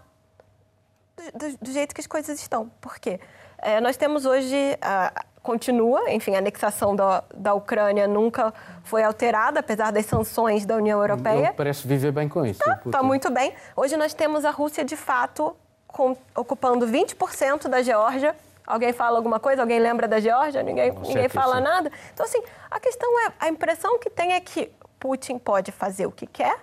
[1.17, 2.71] do, do, do jeito que as coisas estão.
[2.81, 3.19] Por quê?
[3.59, 9.59] É, nós temos hoje, a, continua, enfim, a anexação da, da Ucrânia nunca foi alterada,
[9.59, 11.47] apesar das sanções da União Europeia.
[11.49, 12.63] Ele parece viver bem com isso.
[12.63, 13.53] Está tá muito bem.
[13.75, 15.57] Hoje nós temos a Rússia, de fato,
[15.89, 18.37] com, ocupando 20% da Geórgia
[18.67, 19.63] Alguém fala alguma coisa?
[19.63, 20.63] Alguém lembra da Geórgia?
[20.63, 21.91] Ninguém, ninguém fala nada.
[22.13, 26.13] Então, assim, a questão é, a impressão que tem é que Putin pode fazer o
[26.13, 26.59] que quer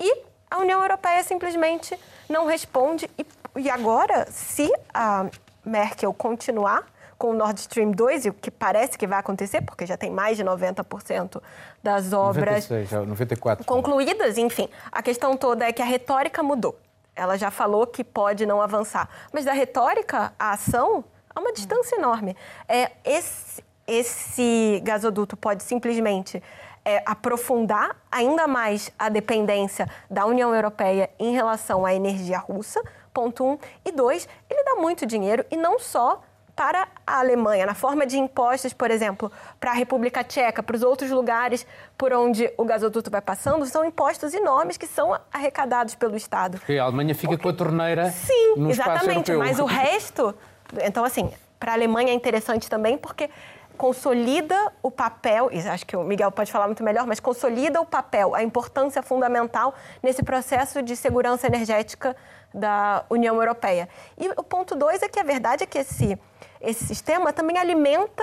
[0.00, 3.10] e a União Europeia simplesmente não responde.
[3.18, 3.26] E,
[3.56, 5.26] e agora, se a
[5.64, 6.86] Merkel continuar
[7.18, 10.10] com o Nord Stream 2, e o que parece que vai acontecer, porque já tem
[10.10, 11.40] mais de 90%
[11.82, 16.78] das obras 96, 94, concluídas, enfim, a questão toda é que a retórica mudou.
[17.16, 19.08] Ela já falou que pode não avançar.
[19.32, 22.36] Mas da retórica à ação, Há uma distância enorme.
[22.68, 26.42] É, esse, esse gasoduto pode simplesmente
[26.84, 33.44] é, aprofundar ainda mais a dependência da União Europeia em relação à energia russa, ponto
[33.44, 33.58] um.
[33.84, 36.22] E dois, ele dá muito dinheiro e não só
[36.54, 40.82] para a Alemanha, na forma de impostos, por exemplo, para a República Tcheca, para os
[40.82, 41.66] outros lugares
[41.98, 46.58] por onde o gasoduto vai passando, são impostos enormes que são arrecadados pelo Estado.
[46.58, 47.42] Porque a Alemanha fica Porque...
[47.42, 50.34] com a torneira Sim, exatamente, mas o resto
[50.82, 53.30] então, assim, para a Alemanha é interessante também porque
[53.76, 57.86] consolida o papel, e acho que o Miguel pode falar muito melhor, mas consolida o
[57.86, 62.16] papel, a importância fundamental nesse processo de segurança energética
[62.52, 63.88] da União Europeia.
[64.16, 66.18] E o ponto dois é que a verdade é que esse,
[66.60, 68.22] esse sistema também alimenta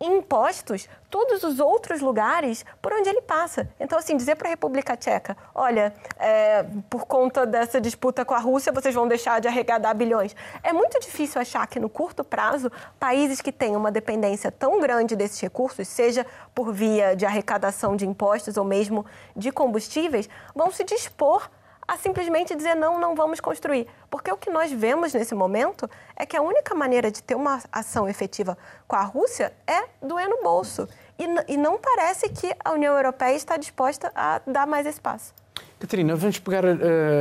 [0.00, 3.68] impostos todos os outros lugares por onde ele passa.
[3.80, 8.38] Então, assim, dizer para a República Tcheca, olha, é, por conta dessa disputa com a
[8.38, 10.36] Rússia, vocês vão deixar de arrecadar bilhões.
[10.62, 15.16] É muito difícil achar que, no curto prazo, países que têm uma dependência tão grande
[15.16, 20.84] desses recursos, seja por via de arrecadação de impostos ou mesmo de combustíveis, vão se
[20.84, 21.48] dispor
[21.86, 23.86] a simplesmente dizer não, não vamos construir.
[24.10, 27.62] Porque o que nós vemos nesse momento é que a única maneira de ter uma
[27.70, 30.88] ação efetiva com a Rússia é doer no bolso.
[31.18, 35.34] E, e não parece que a União Europeia está disposta a dar mais espaço.
[35.78, 36.78] Catarina, vamos pegar uh,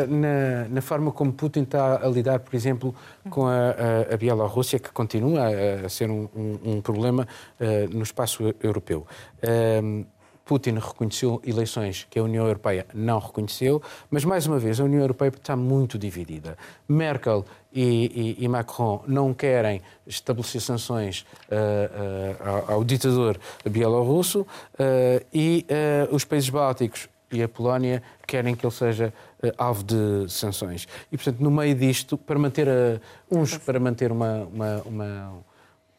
[0.07, 2.95] na, na, forma como Putin está a lidar, por exemplo,
[3.29, 7.27] com a, a, a Bielorrússia, que continua a, a ser um, um, um problema
[7.59, 9.05] uh, no espaço europeu.
[9.43, 10.05] Uh,
[10.45, 13.81] Putin reconheceu eleições que a União Europeia não reconheceu,
[14.11, 16.55] mas, mais uma vez, a União Europeia está muito dividida.
[16.87, 24.41] Merkel e, e, e Macron não querem estabelecer sanções uh, uh, ao, ao, ditador bielorrusso
[24.41, 25.65] uh, e
[26.11, 29.11] os países bálticos e a Polónia querem que ele seja
[29.57, 30.87] alvo de sanções.
[31.11, 35.33] E, portanto, no meio disto, para manter a, uns para manter uma, uma, uma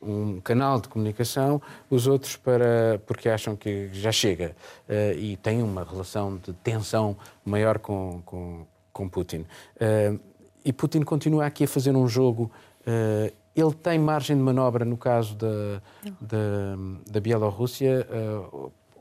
[0.01, 4.55] um canal de comunicação, os outros para porque acham que já chega
[4.89, 9.47] uh, e têm uma relação de tensão maior com, com, com Putin.
[9.77, 10.21] Uh,
[10.65, 12.51] e Putin continua aqui a fazer um jogo.
[12.83, 15.81] Uh, ele tem margem de manobra no caso da,
[16.21, 16.77] da,
[17.11, 18.07] da Bielorrússia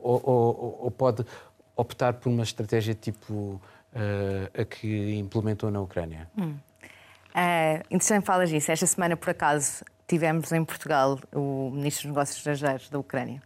[0.01, 1.25] ou, ou, ou, pode
[1.75, 3.59] optar por uma estratégia tipo
[4.53, 6.29] a que implementou na Ucrânia?
[6.37, 6.55] Hum.
[7.35, 8.71] Uh, interessante falas disso.
[8.71, 13.41] Esta semana, por acaso, tivemos em Portugal o Ministro dos Negócios Estrangeiros da Ucrânia,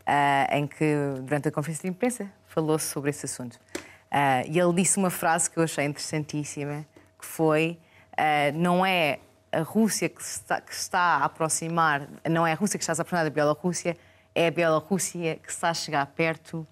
[0.00, 3.54] uh, em que, durante a conferência de imprensa, falou-se sobre esse assunto.
[3.54, 6.86] Uh, e ele disse uma frase que eu achei interessantíssima,
[7.18, 7.78] que foi,
[8.12, 9.20] uh, não é
[9.50, 12.94] a Rússia que está, que está a aproximar, não é a Rússia que está a
[12.94, 13.96] aproximar da Bielorrússia,
[14.34, 16.66] é a Bielorrússia que está a chegar perto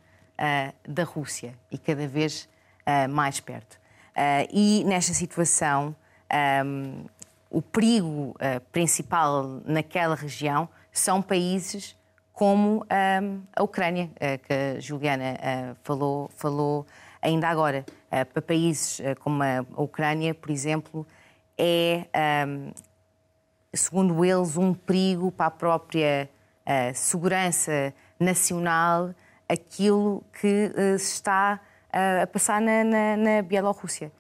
[0.88, 2.48] da Rússia e cada vez
[3.11, 3.79] mais perto.
[4.50, 5.94] e nesta situação,
[6.64, 7.05] um,
[7.50, 11.96] o perigo uh, principal naquela região são países
[12.32, 16.86] como um, a Ucrânia, uh, que a Juliana uh, falou, falou
[17.20, 17.84] ainda agora.
[18.32, 21.06] Para países como a Ucrânia, por exemplo,
[21.56, 22.06] é,
[23.72, 26.28] segundo eles, um perigo para a própria
[26.92, 29.14] segurança nacional
[29.48, 31.60] aquilo que se está
[31.92, 34.10] a passar na, na, na Bielorrússia.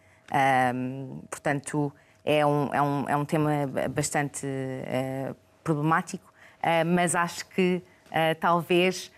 [1.28, 1.92] portanto,
[2.24, 3.50] é um, é, um, é um tema
[3.90, 9.10] bastante uh, problemático, uh, mas acho que uh, talvez,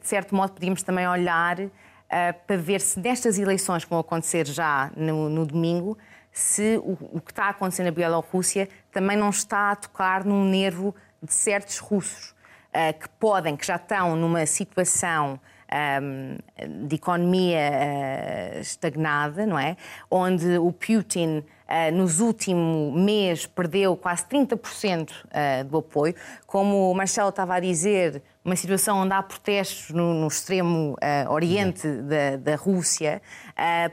[0.00, 1.56] de certo modo, podíamos também olhar
[2.46, 5.98] para ver se nestas eleições que vão acontecer já no, no domingo,
[6.30, 10.44] se o, o, que está a acontecer na Bielorrússia também não está a tocar num
[10.44, 12.32] nervo de certos russos
[13.00, 15.40] que podem, que já estão numa situação
[16.02, 16.36] um,
[16.86, 19.76] de economia uh, estagnada, não é?
[20.10, 26.14] Onde o Putin Uh, nos últimos meses perdeu quase 30% uh, do apoio.
[26.46, 31.32] Como o Marcelo estava a dizer, uma situação onde há protestos no, no extremo uh,
[31.32, 33.22] oriente da, da, Rússia.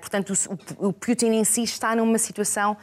[0.02, 0.34] portanto,
[0.78, 2.76] o, o, Putin em si está numa situação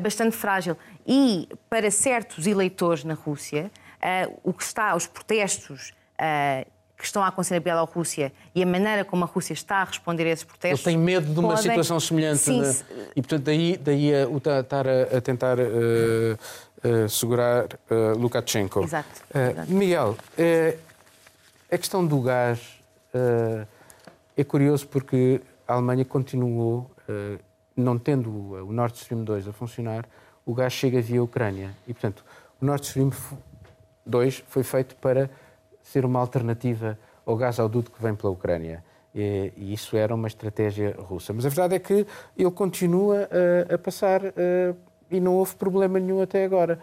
[0.00, 0.76] bastante frágil.
[1.04, 3.68] E para certos eleitores na Rússia,
[4.44, 5.92] o que está, os protestos
[6.96, 10.24] que estão a acontecer na Bielorrússia e a maneira como a Rússia está a responder
[10.24, 10.86] a esses protestos.
[10.86, 11.62] Ele tem medo de uma podem...
[11.62, 12.38] situação semelhante.
[12.38, 12.84] Sim, de...
[13.14, 18.82] E, portanto, daí, daí a, o estar a, a tentar uh, uh, segurar uh, Lukashenko.
[18.82, 19.08] Exato.
[19.68, 20.16] Miguel,
[21.70, 22.60] a questão do gás
[24.36, 26.90] é curioso porque a Alemanha continuou,
[27.76, 30.06] não tendo o Nord Stream 2 a funcionar,
[30.44, 31.74] o gás chega via Ucrânia.
[31.86, 32.24] E, portanto,
[32.60, 33.10] o Nord Stream
[34.06, 35.28] 2 foi feito para
[35.86, 38.82] ser uma alternativa ao gasoduto que vem pela Ucrânia.
[39.14, 41.32] E, isso era uma estratégia russa.
[41.32, 43.28] Mas a verdade é que ele continua
[43.70, 44.20] a, a passar
[45.10, 46.78] e não houve problema nenhum até agora.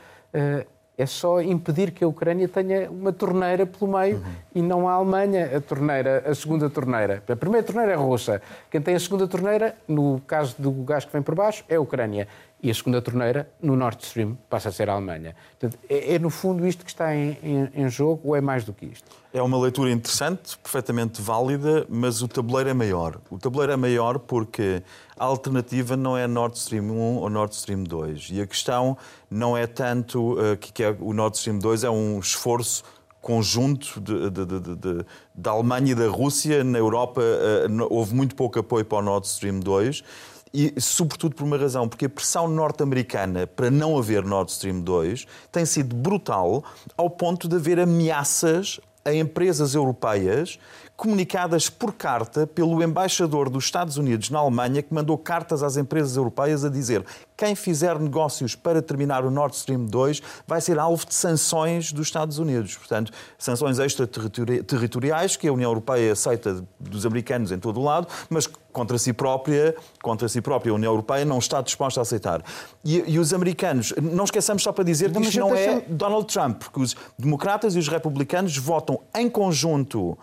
[0.98, 4.24] É só impedir que a Ucrânia tenha uma torneira pelo meio uhum.
[4.54, 7.22] e não a Alemanha a torneira, a segunda torneira.
[7.28, 8.42] A primeira torneira é russa.
[8.70, 11.82] Quem tem a segunda torneira, no caso do gás que vem por baixo, é a
[11.82, 12.28] Ucrânia
[12.63, 15.36] e a segunda torneira, no Nord Stream, passa a ser a Alemanha.
[15.60, 18.63] Portanto, é, é no fundo isto que está em, em, em, jogo ou é mais
[18.63, 19.12] do que isto?
[19.34, 23.19] É uma leitura interessante, perfeitamente válida, mas o tabuleiro é maior.
[23.30, 24.82] O tabuleiro é maior porque
[25.17, 28.30] a alternativa não é Nord Stream 1 ou Nord Stream 2.
[28.32, 28.97] E a questão
[29.30, 32.86] não é tanto uh, que, que é, o Nord Stream 2 é um esforço
[33.21, 36.63] conjunto de, de, de, da Alemanha e da Rússia.
[36.63, 41.44] Na Europa uh, houve muito pouco apoio para o Nord Stream 2 e sobretudo por
[41.44, 46.63] uma razão, porque a pressão norte-americana para não haver Nord Stream 2 tem sido brutal
[46.96, 50.60] ao ponto de haver ameaças a empresas europeias
[50.95, 56.15] comunicadas por carta pelo embaixador dos Estados Unidos na Alemanha, que mandou cartas às empresas
[56.15, 57.03] europeias a dizer
[57.36, 62.08] quem fizer negócios para terminar o Nord Stream 2 vai ser alvo de sanções dos
[62.08, 62.77] Estados Unidos.
[62.77, 68.47] Portanto, sanções extraterritoriais que a União Europeia aceita dos americanos em todo o lado, mas
[68.71, 72.43] contra si própria, contra si própria a União Europeia não está disposta a aceitar.
[72.84, 76.60] E, e os americanos, não esqueçamos só para dizer que isto não é Donald Trump,
[76.60, 80.17] porque os democratas e os republicanos votam em conjunto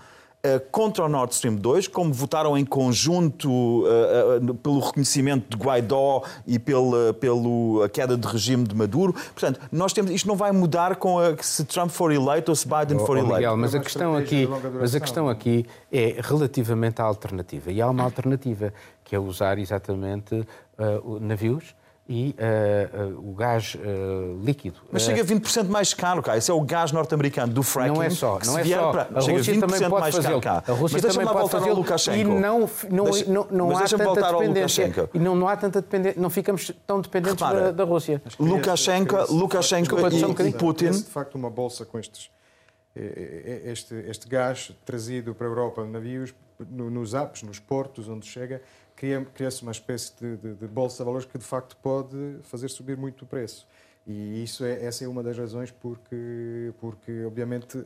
[0.70, 6.22] contra o Nord Stream 2, como votaram em conjunto uh, uh, pelo reconhecimento de Guaidó
[6.46, 9.12] e pela, pela queda de regime de Maduro.
[9.12, 12.66] Portanto, nós temos, isto não vai mudar com a, se Trump for eleito ou se
[12.66, 13.34] Biden oh, for oh, eleito.
[13.34, 14.48] Miguel, mas, a questão aqui,
[14.80, 17.70] mas a questão aqui é relativamente à alternativa.
[17.70, 18.72] E há uma alternativa,
[19.04, 21.74] que é usar exatamente uh, navios
[22.10, 24.80] e uh, uh, o gás uh, líquido.
[24.90, 26.36] Mas chega a 20% mais caro cá.
[26.36, 27.94] Esse é o gás norte-americano do fracking.
[27.94, 28.36] Não é só.
[28.44, 28.90] Não é só.
[28.90, 29.02] Para...
[29.14, 30.64] A Rússia também pode mais caro cá.
[30.66, 32.18] A Rússia mas também pode fazer Lukashenko.
[32.18, 35.08] E não, não, Deixa, não, não há tanta dependência.
[35.14, 36.20] E não, não há tanta dependência.
[36.20, 38.20] Não ficamos tão dependentes da, da, Rússia.
[38.40, 40.90] Lukashenko, Lukashenko e, e Putin...
[40.90, 42.28] de facto uma bolsa com estes,
[43.64, 46.34] este, este gás trazido para a Europa navios,
[46.68, 48.60] nos apps, nos portos onde chega
[49.34, 52.96] cria-se uma espécie de, de, de, bolsa de valores que de facto pode fazer subir
[52.96, 53.66] muito o preço.
[54.06, 57.84] E isso é, essa é uma das razões porque, porque obviamente,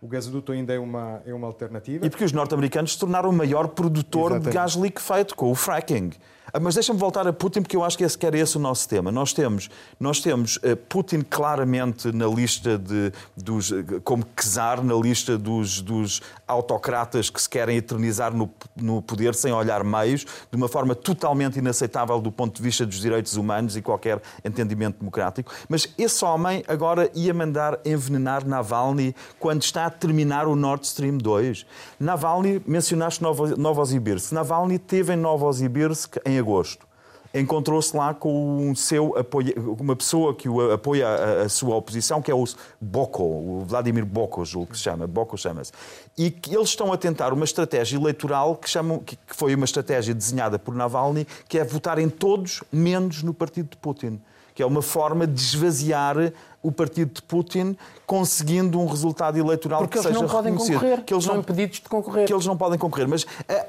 [0.00, 2.06] o gasoduto ainda é uma, é uma alternativa.
[2.06, 4.48] E porque os norte-americanos se tornaram o maior produtor Exatamente.
[4.48, 6.10] de gás liquefeito com o fracking.
[6.52, 8.60] Ah, mas deixa-me voltar a Putin, porque eu acho que esse, que era esse o
[8.60, 9.12] nosso tema.
[9.12, 9.68] Nós temos,
[10.00, 15.82] nós temos eh, Putin claramente na lista de, dos, eh, como czar, na lista dos,
[15.82, 20.94] dos autocratas que se querem eternizar no, no poder sem olhar meios, de uma forma
[20.94, 25.52] totalmente inaceitável do ponto de vista dos direitos humanos e qualquer entendimento democrático.
[25.68, 31.18] Mas esse homem agora ia mandar envenenar Navalny quando está a terminar o Nord Stream
[31.18, 31.66] 2.
[32.00, 34.32] Navalny, mencionaste Novosibirsk.
[34.32, 36.86] Navalny teve em Novosibirsk em agosto.
[37.34, 42.22] encontrou-se lá com um seu apoio, uma pessoa que o apoia a, a, sua oposição,
[42.22, 42.44] que é o
[42.80, 45.72] Boko, o Vladimir Boko, julgo que se chama, Boko chama-se.
[46.16, 50.14] E que eles estão a tentar uma estratégia eleitoral que, chamam, que foi uma estratégia
[50.14, 54.20] desenhada por Navalny, que é votarem todos menos no partido de Putin
[54.58, 56.16] que é uma forma de esvaziar
[56.60, 60.52] o partido de Putin, conseguindo um resultado eleitoral Porque que seja não podem.
[60.52, 62.26] Concorrer, que eles não impedidos de concorrer.
[62.26, 63.06] Que eles não podem concorrer.
[63.06, 63.26] Mas uh,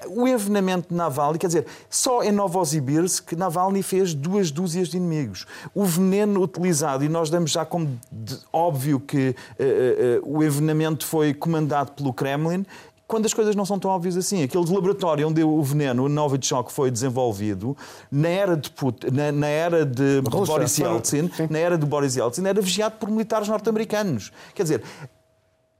[0.09, 5.45] o envenenamento de Navalny, quer dizer, só em Novosibirsk Navalny fez duas dúzias de inimigos.
[5.75, 11.05] O veneno utilizado, e nós damos já como de, óbvio que uh, uh, o envenenamento
[11.05, 12.65] foi comandado pelo Kremlin,
[13.09, 14.43] quando as coisas não são tão óbvias assim.
[14.43, 17.75] Aquele laboratório onde o veneno, o Novichok, foi desenvolvido,
[18.11, 22.15] na era de, Putin, na, na, era de Rússia, Boris Yeltsin, na era de Boris
[22.15, 24.31] Yeltsin, era vigiado por militares norte-americanos.
[24.53, 24.83] Quer dizer,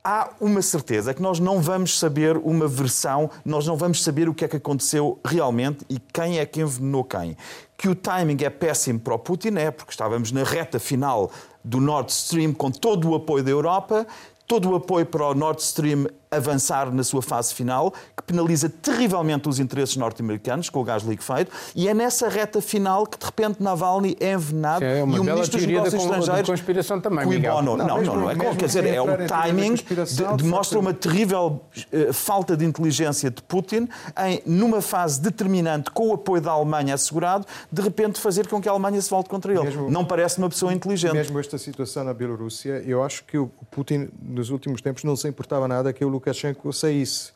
[0.03, 4.33] há uma certeza que nós não vamos saber uma versão, nós não vamos saber o
[4.33, 7.37] que é que aconteceu realmente e quem é que envenenou quem.
[7.77, 11.29] Que o timing é péssimo para o Putin, é porque estávamos na reta final
[11.63, 14.07] do Nord Stream com todo o apoio da Europa,
[14.47, 19.49] todo o apoio para o Nord Stream avançar na sua fase final, que penaliza terrivelmente
[19.49, 23.61] os interesses norte-americanos com o gás liquefeito, e é nessa reta final que de repente
[23.63, 26.45] Navalny é envenenado é e o ministro dos Negócios Estrangeiros.
[26.45, 27.61] De conspiração também, Miguel.
[27.61, 31.61] Não, não, não, não, não é quer dizer, é o timing, de, demonstra uma terrível
[31.91, 33.89] uh, falta de inteligência de Putin
[34.23, 38.69] em, numa fase determinante, com o apoio da Alemanha assegurado, de repente fazer com que
[38.69, 39.63] a Alemanha se volte contra ele.
[39.63, 41.13] Mesmo, não parece uma pessoa inteligente.
[41.13, 45.27] Mesmo esta situação na Bielorrússia, eu acho que o Putin, nos últimos tempos, não se
[45.27, 47.31] importava nada que o Lukashenko saísse.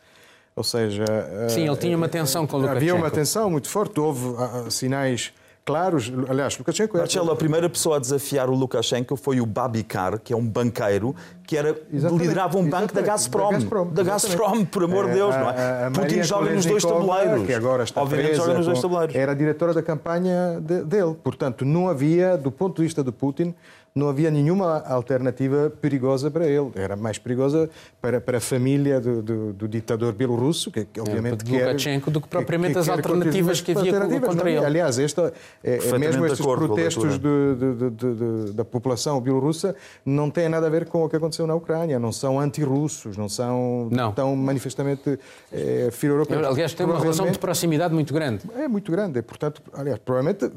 [0.56, 1.06] Ou seja.
[1.50, 2.78] Sim, ele tinha uma tensão com o Lukashenko.
[2.78, 5.34] Havia uma tensão muito forte, houve uh, sinais
[5.66, 6.12] claros.
[6.30, 7.04] Aliás, Lukashenko era...
[7.04, 11.16] Marcelo, a primeira pessoa a desafiar o Lukashenko foi o Babikar, que é um banqueiro
[11.46, 13.52] que era, liderava um banco da Gazprom.
[13.52, 15.84] Da Gazprom, da Gazprom por amor de Deus, não é?
[15.84, 17.46] A, a Putin joga nos dois tabuleiros.
[17.46, 19.16] Que agora está Obviamente joga nos dois tabuleiros.
[19.16, 21.16] Era a diretora da campanha de, dele.
[21.24, 23.54] Portanto, não havia, do ponto de vista de Putin,
[23.96, 26.72] não havia nenhuma alternativa perigosa para ele.
[26.76, 27.70] Era mais perigosa
[28.02, 32.20] para, para a família do, do, do ditador bielorrusso, que, que obviamente é, Lukashenko, do
[32.20, 34.66] que propriamente que, que as alternativas que havia contra ele.
[34.66, 35.32] Aliás, esta,
[35.64, 40.88] é, é mesmo estes protestos de, de, da população bielorrussa não têm nada a ver
[40.88, 42.00] com o que aconteceu na Ucrânia.
[42.00, 44.12] Não são anti-russos, não são não.
[44.12, 45.20] tão manifestamente
[45.52, 46.46] é, filo-europeus.
[46.46, 48.44] Aliás, tem uma relação de proximidade muito grande.
[48.56, 49.22] É muito grande.
[49.22, 50.52] Portanto, aliás, provavelmente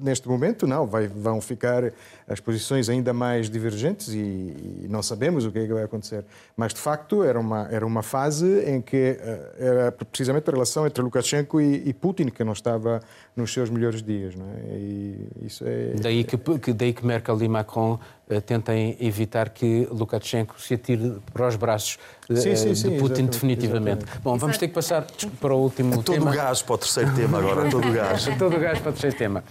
[0.00, 1.92] neste momento não, vai, vão ficar
[2.30, 6.24] as posições ainda mais divergentes e, e, não sabemos o que é que vai acontecer.
[6.56, 10.86] Mas, de facto, era uma, era uma fase em que uh, era precisamente a relação
[10.86, 13.00] entre Lukashenko e, e, Putin que não estava
[13.34, 14.36] nos seus melhores dias.
[14.36, 14.76] Não é?
[14.76, 15.94] E isso é...
[16.00, 17.98] Daí, que, que, daí que Merkel e Macron
[18.30, 21.98] uh, tentem evitar que Lukashenko se atire para os braços
[22.36, 24.02] sim, sim, sim, de Putin definitivamente.
[24.02, 24.22] Exatamente.
[24.22, 25.06] Bom, vamos ter que passar
[25.40, 26.26] para o último todo tema.
[26.26, 28.28] Todo o gás para o terceiro tema agora, todo o gás.
[28.38, 29.44] todo o gás para o terceiro tema.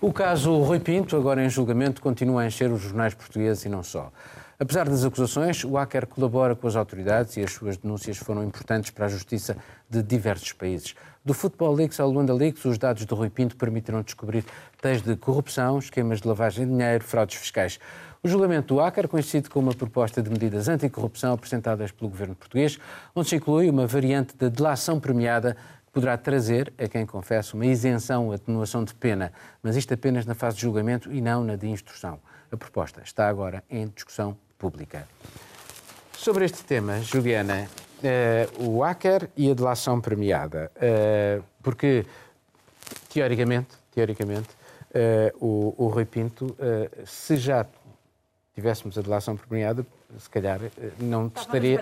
[0.00, 3.82] O caso Rui Pinto, agora em julgamento, continua a encher os jornais portugueses e não
[3.82, 4.10] só.
[4.58, 8.90] Apesar das acusações, o hacker colabora com as autoridades e as suas denúncias foram importantes
[8.90, 9.56] para a justiça
[9.90, 10.94] de diversos países.
[11.24, 14.44] Do Football Leaks ao Luanda Leaks, os dados do Rui Pinto permitiram descobrir
[14.82, 17.80] desde corrupção, esquemas de lavagem de dinheiro, fraudes fiscais.
[18.24, 22.78] O julgamento do hacker coincide com uma proposta de medidas anticorrupção apresentadas pelo governo português,
[23.14, 25.54] onde se inclui uma variante de delação premiada
[25.92, 29.30] poderá trazer a quem confessa uma isenção atenuação de pena,
[29.62, 32.18] mas isto apenas na fase de julgamento e não na de instrução.
[32.50, 35.06] A proposta está agora em discussão pública.
[36.16, 37.68] Sobre este tema, Juliana,
[38.58, 42.06] uh, o hacker e a delação premiada, uh, porque
[43.12, 46.56] teoricamente, teoricamente, uh, o, o Rui Pinto,
[47.04, 47.66] se já
[48.54, 49.84] tivéssemos a delação premiada,
[50.18, 50.60] se calhar
[50.98, 51.80] não estaria,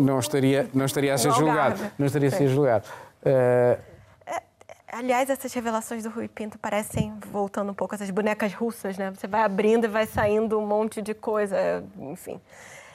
[0.00, 2.88] não estaria, não estaria a ser julgado, não estaria a ser julgado.
[3.24, 3.78] É...
[4.92, 9.10] Aliás, essas revelações do Rui Pinto parecem, voltando um pouco, essas bonecas russas, né?
[9.10, 12.40] Você vai abrindo e vai saindo um monte de coisa, enfim.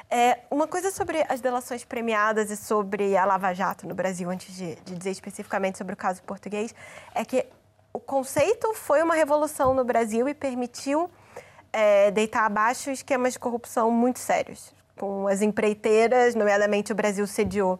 [0.09, 4.55] É, uma coisa sobre as delações premiadas e sobre a Lava Jato no Brasil, antes
[4.55, 6.73] de, de dizer especificamente sobre o caso português,
[7.13, 7.45] é que
[7.91, 11.11] o conceito foi uma revolução no Brasil e permitiu
[11.71, 17.79] é, deitar abaixo esquemas de corrupção muito sérios com as empreiteiras, nomeadamente o Brasil sediou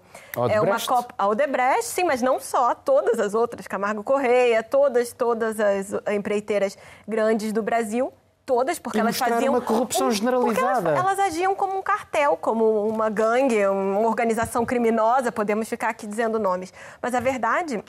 [0.50, 5.12] é uma Copa a Odebrecht, sim, mas não só, todas as outras, Camargo Correia, todas,
[5.12, 8.14] todas as empreiteiras grandes do Brasil,
[8.46, 10.92] todas, porque e elas faziam uma corrupção um, generalizada.
[10.92, 16.08] Elas, elas, agiam como um cartel, como uma gangue, uma organização criminosa, podemos ficar aqui
[16.08, 16.74] dizendo nomes.
[17.02, 17.84] Mas a verdade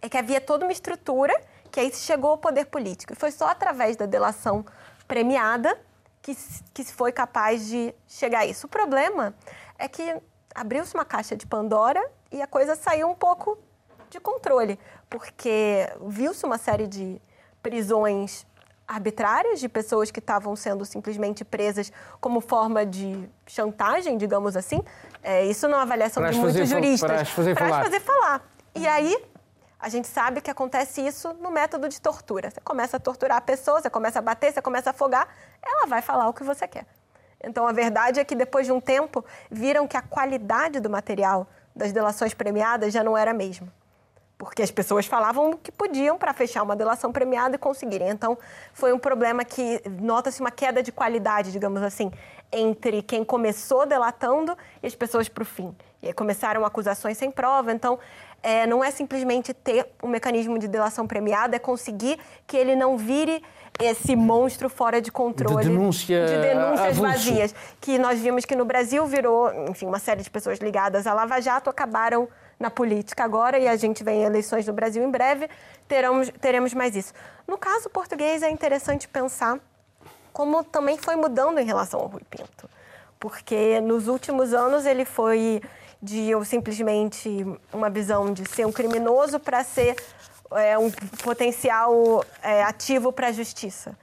[0.00, 1.38] é que havia toda uma estrutura
[1.70, 3.12] que aí chegou ao poder político.
[3.12, 4.64] E foi só através da delação
[5.10, 5.76] premiada
[6.22, 6.36] que,
[6.72, 8.68] que foi capaz de chegar a isso.
[8.68, 9.34] O problema
[9.76, 10.16] é que
[10.54, 12.00] abriu-se uma caixa de Pandora
[12.30, 13.58] e a coisa saiu um pouco
[14.08, 17.20] de controle, porque viu-se uma série de
[17.60, 18.46] prisões
[18.86, 24.80] arbitrárias de pessoas que estavam sendo simplesmente presas como forma de chantagem, digamos assim.
[25.22, 27.10] É, isso não é avaliação de muitos juristas.
[27.10, 28.48] Para fazer fazer falar.
[28.74, 29.16] E aí,
[29.80, 32.50] a gente sabe que acontece isso no método de tortura.
[32.50, 35.28] Você começa a torturar a pessoa, você começa a bater, você começa a afogar,
[35.62, 36.86] ela vai falar o que você quer.
[37.42, 41.46] Então, a verdade é que depois de um tempo, viram que a qualidade do material
[41.74, 43.72] das delações premiadas já não era a mesma
[44.40, 48.08] porque as pessoas falavam que podiam para fechar uma delação premiada e conseguirem.
[48.08, 48.38] Então,
[48.72, 52.10] foi um problema que nota-se uma queda de qualidade, digamos assim,
[52.50, 55.76] entre quem começou delatando e as pessoas para o fim.
[56.02, 57.70] E aí começaram acusações sem prova.
[57.70, 57.98] Então,
[58.42, 62.96] é, não é simplesmente ter um mecanismo de delação premiada, é conseguir que ele não
[62.96, 63.42] vire
[63.78, 65.64] esse monstro fora de controle.
[65.64, 67.54] De, denúncia de denúncias vazias.
[67.80, 71.40] Que nós vimos que no Brasil virou, enfim, uma série de pessoas ligadas à Lava
[71.40, 72.28] Jato acabaram
[72.58, 75.48] na política agora e a gente vem em eleições no Brasil em breve,
[75.88, 77.14] teremos, teremos mais isso.
[77.48, 79.58] No caso português, é interessante pensar
[80.32, 82.68] como também foi mudando em relação ao Rui Pinto.
[83.18, 85.62] Porque nos últimos anos ele foi
[86.02, 89.96] de simplesmente uma visão de ser um criminoso para ser
[90.52, 90.90] é, um
[91.22, 93.96] potencial é, ativo para a justiça.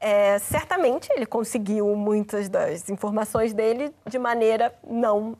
[0.00, 5.36] É, certamente ele conseguiu muitas das informações dele de maneira não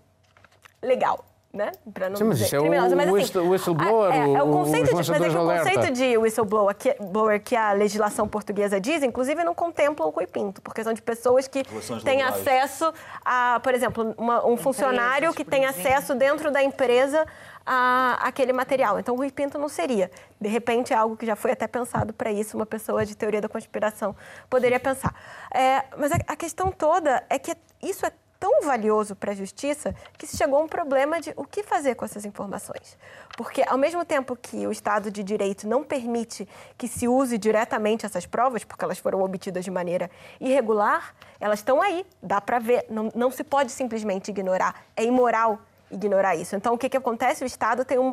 [0.82, 1.24] legal
[1.54, 1.70] né?
[1.92, 4.86] Para não Sim, mas isso é o, mas, assim, o whistleblower, é, é, o, conceito
[4.88, 9.04] de, mas é que o conceito de whistleblower que, blower que a legislação portuguesa diz,
[9.04, 11.62] inclusive, não contempla o Rui Pinto, porque são de pessoas que
[12.02, 12.92] têm acesso
[13.24, 17.24] a, por exemplo, uma, um funcionário que tem acesso dentro da empresa
[17.64, 18.98] a, aquele material.
[18.98, 20.10] Então, o Rui Pinto não seria.
[20.40, 23.40] De repente, é algo que já foi até pensado para isso, uma pessoa de teoria
[23.40, 24.16] da conspiração
[24.50, 25.14] poderia pensar.
[25.52, 28.12] É, mas a, a questão toda é que isso é
[28.44, 31.94] tão valioso para a justiça que se chegou a um problema de o que fazer
[31.94, 32.98] com essas informações.
[33.38, 38.04] Porque, ao mesmo tempo que o Estado de Direito não permite que se use diretamente
[38.04, 42.84] essas provas, porque elas foram obtidas de maneira irregular, elas estão aí, dá para ver,
[42.90, 44.84] não, não se pode simplesmente ignorar.
[44.94, 45.58] É imoral
[45.90, 46.54] ignorar isso.
[46.54, 47.44] Então, o que, que acontece?
[47.44, 48.12] O Estado tem, um,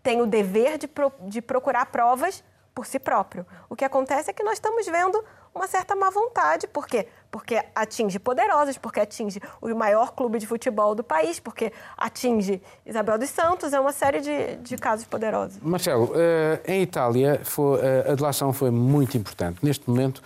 [0.00, 2.44] tem o dever de, pro, de procurar provas
[2.74, 3.46] por si próprio.
[3.68, 5.22] O que acontece é que nós estamos vendo
[5.54, 6.66] uma certa má vontade.
[6.66, 7.06] Por quê?
[7.30, 13.18] Porque atinge poderosos, porque atinge o maior clube de futebol do país, porque atinge Isabel
[13.18, 15.58] dos Santos, é uma série de, de casos poderosos.
[15.60, 19.58] Marcelo, uh, em Itália foi, uh, a delação foi muito importante.
[19.62, 20.22] Neste momento,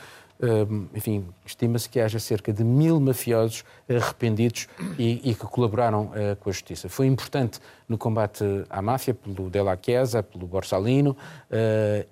[0.95, 4.68] enfim, estima-se que haja cerca de mil mafiosos arrependidos
[4.99, 6.11] e, e que colaboraram
[6.41, 6.89] com a justiça.
[6.89, 7.59] Foi importante
[7.89, 11.16] no combate à máfia, pelo Della Chiesa, pelo Borsalino,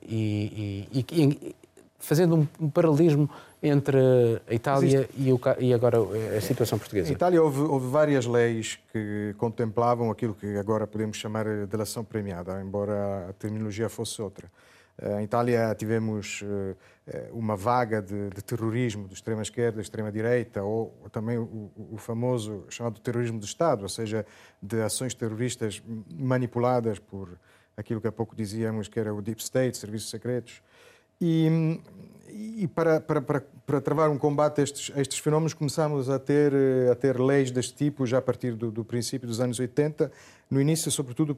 [0.03, 1.55] e, e,
[2.05, 3.29] fazendo um, um paralelismo
[3.63, 3.99] entre
[4.47, 5.99] a Itália e, o, e, agora
[6.37, 7.09] a situação portuguesa?
[7.09, 12.05] Em Itália houve, houve, várias leis que contemplavam aquilo que agora podemos chamar de delação
[12.05, 14.49] premiada, embora a terminologia fosse outra.
[14.99, 16.43] Eh, em Itália tivemos
[17.07, 23.01] eh, uma vaga de, de terrorismo de extrema-esquerda, extrema-direita, ou também o, o, famoso chamado
[23.01, 24.25] terrorismo de Estado, ou seja,
[24.63, 27.39] de ações terroristas manipuladas por
[27.77, 30.63] aquilo que há pouco dizíamos que era o Deep State, serviços secretos,
[31.21, 31.81] e,
[32.29, 36.19] e para, para, para, para, travar um combate a estes, a estes fenómenos, começámos a
[36.19, 39.59] ter, eh, a ter leis deste tipo já a partir do, do princípio dos anos
[39.59, 40.11] 80,
[40.51, 41.37] no início, sobretudo,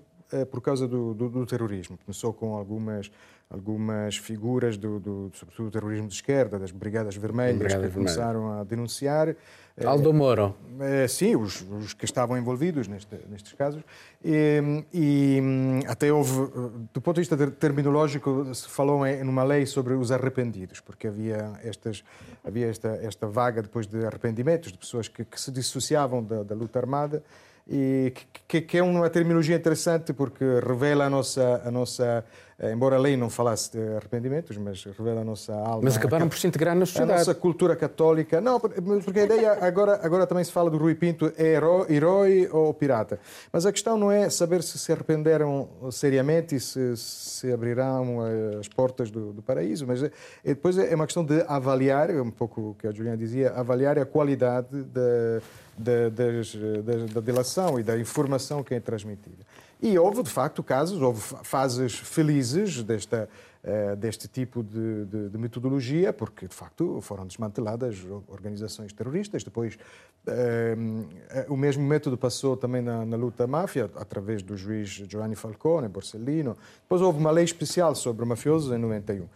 [0.51, 1.99] por causa do, do, do terrorismo.
[2.05, 3.11] Começou com algumas
[3.49, 8.53] algumas figuras, do, do, sobretudo do terrorismo de esquerda, das Brigadas Vermelhas, Brigada que começaram
[8.53, 9.29] a denunciar.
[9.77, 10.55] Eh, Aldo Moro.
[10.81, 13.85] É, sim, os, os, que estavam envolvidos neste, nestes casos.
[14.25, 15.41] E, e,
[15.87, 16.33] até houve,
[16.93, 21.53] do ponto de vista terminológico, se falou em numa lei sobre os arrependidos, porque havia,
[21.63, 22.03] estas,
[22.45, 26.55] havia esta, esta vaga depois de arrependimentos, de pessoas que, que se dissociavam da, da
[26.55, 27.23] luta armada
[27.69, 28.13] e
[28.47, 32.25] que, que, é uma terminologia interessante porque revela a nossa, a nossa
[32.73, 35.83] embora a lei não falasse de arrependimentos, mas revela a nossa alma.
[35.83, 37.13] Mas acabaram por se integrar na sociedade.
[37.13, 38.41] A nossa cultura católica.
[38.41, 42.49] Não, porque a ideia agora, agora também se fala do Rui Pinto, é herói, herói
[42.51, 43.21] ou pirata.
[43.53, 48.59] Mas a questão não é saber se se arrependeram seriamente e se, se abrirão eh,
[48.59, 50.11] as portas do, do paraíso, mas é,
[50.45, 54.07] depois é uma questão de avaliar, um pouco o que a Juliana dizia, avaliar a
[54.07, 55.41] qualidade da
[55.77, 59.45] da, das, da, da delação e da informação que é transmitida.
[59.81, 63.29] E houve, de facto, casos, houve fases felizes desta,
[63.63, 69.45] uh, deste tipo de, de, de, metodologia, porque, de facto, foram desmanteladas organizações terroristas.
[69.45, 69.79] Depois,
[70.27, 75.37] uh, o mesmo método passou também na, na, luta à máfia, através do juiz Giovanni
[75.37, 76.57] Falcone, Borsellino.
[76.83, 79.29] Depois houve uma lei especial sobre mafiosos em 91.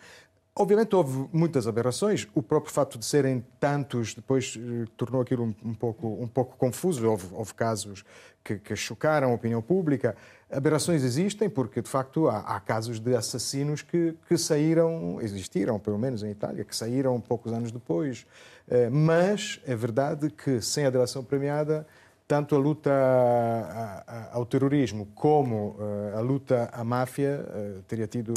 [0.55, 2.26] Obviamente houve muitas aberrações.
[2.34, 6.57] O próprio fato de serem tantos depois eh, tornou aquilo um, um, pouco, um pouco
[6.57, 7.09] confuso.
[7.09, 8.05] Houve, houve casos
[8.42, 10.16] que, que, chocaram a opinião pública.
[10.51, 15.98] Aberrações existem porque, de facto, há, há casos de assassinos que, que, saíram, existiram, pelo
[15.98, 18.26] menos em Itália, que saíram poucos anos depois.
[18.68, 21.86] Eh, mas é verdade que, sem a delação premiada,
[22.26, 22.90] tanto a luta
[24.32, 27.46] ao terrorismo como eh, a luta à máfia
[27.86, 28.34] teria tido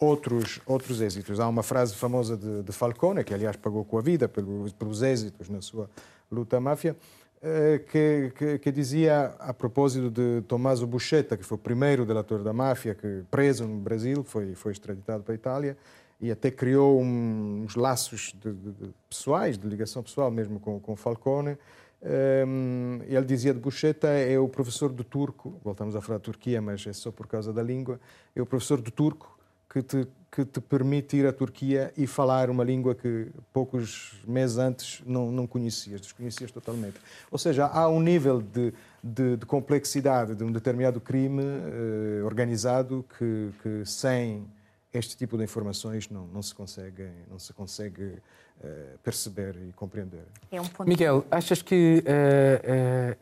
[0.00, 1.38] outros, outros êxitos.
[1.38, 5.02] Há uma frase famosa de, de Falcone, que aliás pagou com a vida pelos, pelos
[5.02, 5.90] êxitos na sua
[6.32, 6.96] luta à máfia,
[7.42, 12.42] eh, que, que, que, dizia, a propósito de Tommaso Buscetta, que foi o primeiro delator
[12.42, 15.76] da máfia, que preso no Brasil, foi, foi extraditado para a Itália,
[16.18, 20.96] e até criou uns laços de, de, de pessoais, de ligação pessoal mesmo com, com
[20.96, 21.56] Falcone.
[22.02, 26.24] Um, ehm, ele dizia de Buscetta, é o professor do turco, voltamos a falar de
[26.24, 27.98] Turquia, mas é só por causa da língua,
[28.36, 29.39] é o professor do turco
[29.70, 34.58] que te, que te permite ir à Turquia e falar uma língua que poucos meses
[34.58, 36.96] antes não, não conhecias, desconhecias totalmente.
[37.30, 43.04] Ou seja, há um nível de, de, de complexidade de um determinado crime eh, organizado
[43.16, 44.44] que, que, sem
[44.92, 48.14] este tipo de informações não, não se consegue, não se consegue
[48.62, 50.24] eh, perceber e compreender.
[50.50, 53.16] É um Miguel, achas que eh,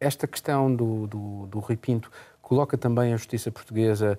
[0.00, 2.10] esta questão do, do, do Rui Pinto
[2.40, 4.18] coloca também a justiça portuguesa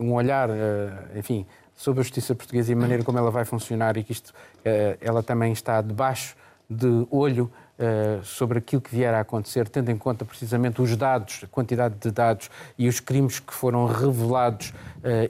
[0.00, 3.96] um olhar, eh, enfim, sobre a justiça portuguesa e a maneira como ela vai funcionar
[3.96, 4.32] e que isto,
[4.64, 6.34] eh, ela também está debaixo
[6.68, 11.40] de olho Uh, sobre aquilo que vier a acontecer, tendo em conta precisamente os dados,
[11.44, 14.74] a quantidade de dados e os crimes que foram revelados.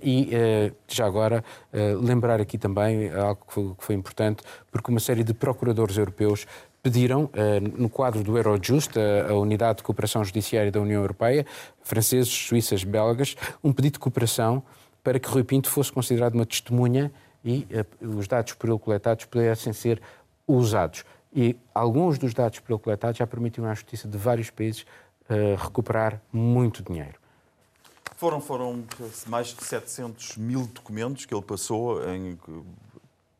[0.02, 0.32] E,
[0.88, 1.44] já agora,
[2.02, 6.44] lembrar aqui também algo que foi, importante, porque uma série de procuradores europeus
[6.82, 11.46] pediram, eh, no quadro do Eurojust, a Unidade de Cooperação Judiciária da União Europeia,
[11.82, 14.62] franceses, suíças, belgas, um pedido de cooperação
[15.02, 17.12] para que Rui Pinto fosse considerado uma testemunha
[17.44, 20.00] e eh, os dados por ele coletados pudessem ser
[20.46, 21.04] usados.
[21.32, 25.54] E alguns dos dados por ele coletados já permitiram à justiça de vários países uh,
[25.56, 27.14] recuperar muito dinheiro.
[28.16, 28.84] Foram, foram
[29.28, 32.36] mais de 700 mil documentos que ele passou em,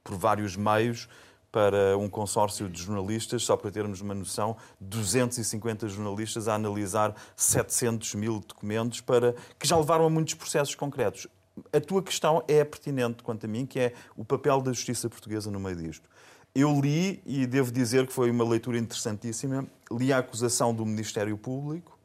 [0.04, 1.08] por vários meios
[1.52, 8.14] para um consórcio de jornalistas, só para termos uma noção, 250 jornalistas a analisar 700
[8.14, 11.26] mil documentos para que já levaram a muitos processos concretos.
[11.72, 15.50] A tua questão é pertinente quanto a mim, que é o papel da justiça portuguesa
[15.50, 16.08] no meio disto.
[16.54, 21.36] Eu li, e devo dizer que foi uma leitura interessantíssima, li a acusação do Ministério
[21.36, 21.98] Público,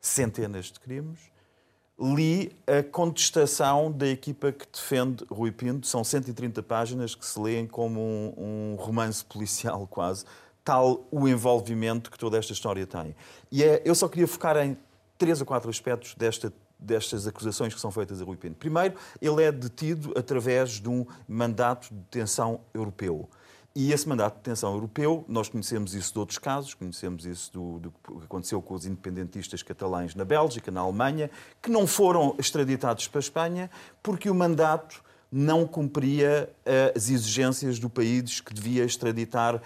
[0.00, 1.31] centenas de crimes,
[2.00, 5.86] li a contestação da equipa que defende Rui Pinto.
[5.86, 10.24] São 130 páginas que se leem como um, um romance policial quase,
[10.64, 13.14] tal o envolvimento que toda esta história tem.
[13.50, 14.76] E é, eu só queria focar em
[15.18, 18.56] três ou quatro aspectos desta, destas acusações que são feitas a Rui Pinto.
[18.56, 23.28] Primeiro, ele é detido através de um mandato de detenção europeu.
[23.74, 27.78] E esse mandato de detenção europeu, nós conhecemos isso de outros casos, conhecemos isso do,
[27.78, 33.08] do, que aconteceu com os independentistas catalães na Bélgica, na Alemanha, que não foram extraditados
[33.08, 33.70] para a Espanha
[34.02, 35.02] porque o mandato
[35.34, 39.60] não cumpria uh, as exigências do país que devia extraditar uh,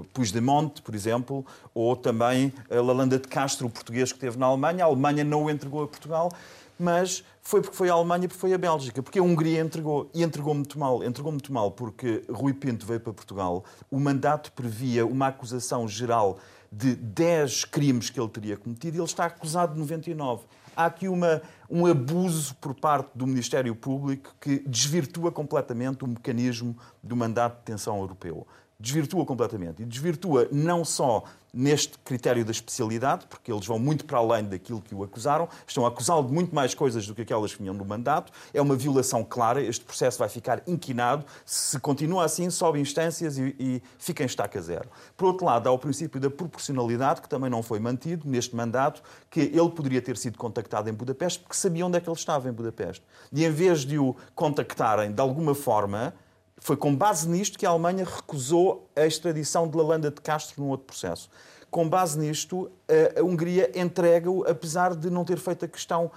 [0.00, 1.44] uh, Puigdemont, por exemplo,
[1.74, 4.84] ou também a Lalanda de Castro, o português que esteve na Alemanha.
[4.84, 6.30] A Alemanha não o entregou a Portugal
[6.78, 10.22] mas foi porque foi a Alemanha, porque foi a Bélgica, porque a Hungria entregou, e
[10.22, 11.02] entregou muito mal.
[11.02, 16.38] Entregou muito mal porque Rui Pinto veio para Portugal, o mandato previa uma acusação geral
[16.70, 20.44] de 10 crimes que ele teria cometido e ele está acusado de 99.
[20.76, 21.40] Há aqui uma,
[21.70, 27.58] um abuso por parte do Ministério Público que desvirtua completamente o mecanismo do mandato de
[27.60, 28.46] detenção europeu
[28.78, 29.82] desvirtua completamente.
[29.82, 31.24] E desvirtua não só
[31.58, 35.84] neste critério da especialidade, porque eles vão muito para além daquilo que o acusaram, estão
[35.84, 38.32] a acusá-lo de muito mais coisas do que aquelas que vinham no mandato.
[38.54, 41.24] É uma violação clara, este processo vai ficar inquinado.
[41.44, 44.88] Se continua assim, sobe instâncias e, e fica em estaca zero.
[45.16, 49.02] Por outro lado, há o princípio da proporcionalidade, que também não foi mantido neste mandato,
[49.28, 52.48] que ele poderia ter sido contactado em Budapeste, porque sabia onde é que ele estava
[52.48, 53.04] em Budapeste.
[53.32, 56.14] E em vez de o contactarem de alguma forma,
[56.60, 60.70] foi com base nisto que a Alemanha recusou a extradição de Lalanda de Castro num
[60.70, 61.30] outro processo.
[61.70, 62.70] Com base nisto,
[63.18, 66.10] a Hungria entrega-o, apesar de não ter feito a questão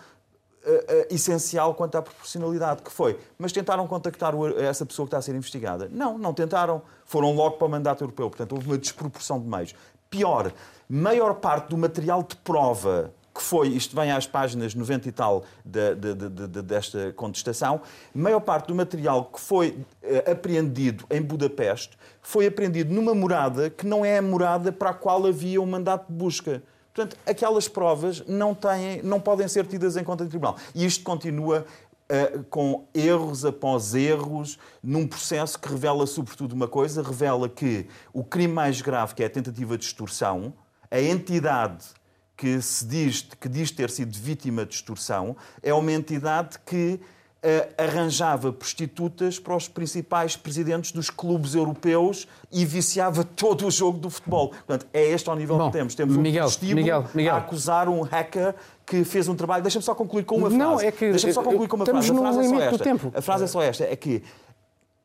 [1.10, 5.36] essencial quanto à proporcionalidade, que foi, mas tentaram contactar essa pessoa que está a ser
[5.36, 5.90] investigada?
[5.92, 6.82] Não, não tentaram.
[7.06, 8.30] Foram logo para o mandato europeu.
[8.30, 9.76] Portanto, houve uma desproporção de meios.
[10.10, 10.54] Pior,
[10.88, 15.44] maior parte do material de prova que foi, isto vem às páginas 90 e tal
[15.66, 17.82] de, de, de, desta contestação,
[18.16, 19.70] a maior parte do material que foi
[20.04, 24.94] uh, apreendido em Budapeste foi apreendido numa morada que não é a morada para a
[24.94, 26.62] qual havia um mandato de busca.
[26.94, 30.56] Portanto, aquelas provas não, têm, não podem ser tidas em conta em tribunal.
[30.76, 31.66] E isto continua
[32.12, 38.24] uh, com erros após erros, num processo que revela, sobretudo, uma coisa: revela que o
[38.24, 40.54] crime mais grave, que é a tentativa de extorsão,
[40.92, 42.01] a entidade
[42.42, 47.00] que se diz, que diz ter sido vítima de extorsão, é uma entidade que
[47.44, 54.00] uh, arranjava prostitutas para os principais presidentes dos clubes europeus e viciava todo o jogo
[54.00, 54.50] do futebol.
[54.50, 55.94] Portanto, é este ao nível Bom, que temos.
[55.94, 57.36] Temos Miguel, um Miguel, Miguel.
[57.36, 58.56] a acusar um hacker
[58.88, 59.62] que fez um trabalho.
[59.62, 60.58] Deixa-me só concluir com uma frase.
[60.58, 62.12] Não, é que Deixa-me só concluir com uma frase.
[62.12, 62.84] A frase, é só esta.
[62.84, 63.12] Tempo.
[63.16, 64.24] a frase é só esta: é que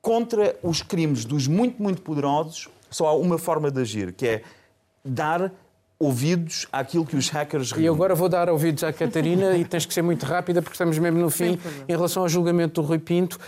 [0.00, 4.42] contra os crimes dos muito, muito poderosos, só há uma forma de agir, que é
[5.04, 5.52] dar
[5.98, 9.94] ouvidos àquilo que os hackers E agora vou dar ouvidos à Catarina e tens que
[9.94, 13.36] ser muito rápida porque estamos mesmo no fim em relação ao julgamento do Rui Pinto
[13.36, 13.40] uh,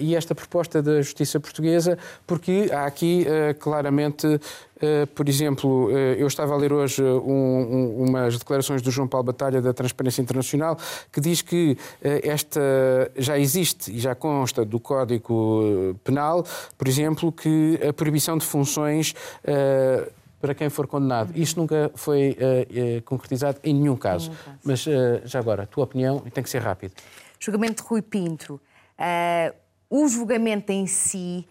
[0.00, 6.26] e esta proposta da justiça portuguesa, porque há aqui uh, claramente, uh, por exemplo, eu
[6.26, 10.76] estava a ler hoje um, um, umas declarações do João Paulo Batalha da Transparência Internacional
[11.12, 12.60] que diz que esta
[13.16, 16.44] já existe e já consta do Código Penal,
[16.76, 19.14] por exemplo, que a proibição de funções
[20.44, 21.32] para quem for condenado.
[21.34, 24.28] Isto nunca foi uh, uh, concretizado em nenhum caso.
[24.28, 24.58] Nenhum caso.
[24.62, 24.90] Mas uh,
[25.24, 26.92] já agora, a tua opinião, e tem que ser rápido.
[27.40, 28.60] Julgamento de Rui Pinto.
[29.88, 31.48] o julgamento em si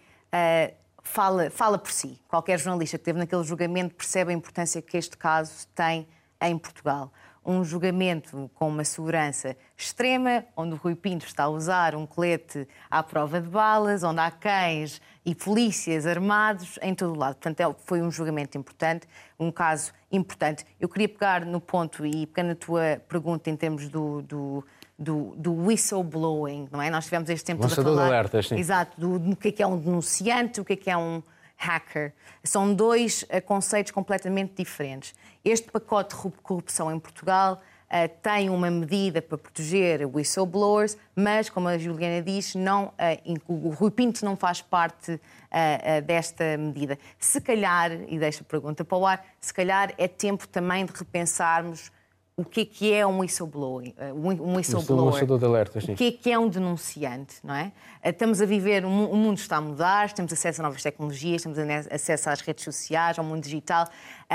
[1.02, 2.20] fala, fala por si.
[2.28, 6.06] Qualquer jornalista que esteve naquele julgamento percebe a importância que este caso tem
[6.40, 7.12] em Portugal
[7.44, 12.66] um julgamento com uma segurança extrema, onde o Rui Pinto está a usar um colete
[12.90, 17.34] à prova de balas, onde há cães e polícias armados em todo o lado.
[17.34, 19.06] Portanto, é foi um julgamento importante,
[19.38, 20.64] um caso importante.
[20.80, 24.64] Eu queria pegar no ponto, e pegando a tua pergunta em termos do, do
[24.96, 26.88] do, do whistleblowing, não é?
[26.88, 28.08] Nós tivemos este tempo Lançador a falar...
[28.08, 28.56] de alertas, sim.
[28.56, 31.20] Exato, do, do que é, que é um denunciante, o que é, que é um
[31.64, 32.12] hacker.
[32.42, 35.14] São dois uh, conceitos completamente diferentes.
[35.44, 41.68] Este pacote de corrupção em Portugal uh, tem uma medida para proteger whistleblowers, mas, como
[41.68, 46.98] a Juliana diz, não, uh, o Rui Pinto não faz parte uh, desta medida.
[47.18, 50.92] Se calhar, e deixo a pergunta para o ar, se calhar é tempo também de
[50.92, 51.90] repensarmos
[52.36, 56.32] o que é que é um whistleblower, um whistleblower de alertas, o que é que
[56.32, 57.70] é um denunciante, não é?
[58.02, 61.58] Estamos a viver, o mundo está a mudar, temos acesso a novas tecnologias, temos
[61.90, 63.86] acesso às redes sociais, ao mundo digital,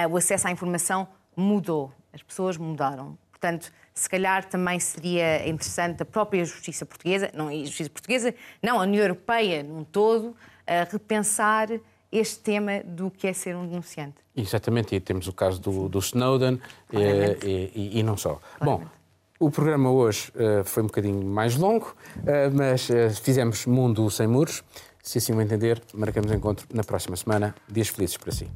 [0.10, 3.18] o acesso à informação mudou, as pessoas mudaram.
[3.32, 8.34] Portanto, se calhar também seria interessante a própria justiça portuguesa, não a justiça portuguesa,
[8.64, 10.34] não a União Europeia num todo,
[10.66, 11.68] a repensar
[12.12, 14.16] este tema do que é ser um denunciante.
[14.36, 16.60] Exatamente, e temos o caso do, do Snowden
[16.94, 18.40] eh, e, e, e, não só.
[18.58, 18.86] Claramente.
[18.86, 19.00] Bom,
[19.40, 24.28] o programa hoje uh, foi um bocadinho mais longo, uh, mas uh, fizemos Mundo Sem
[24.28, 24.64] Muros.
[25.02, 27.56] Se assim o entender, marcamos encontro na próxima semana.
[27.68, 28.50] Dias felizes para si.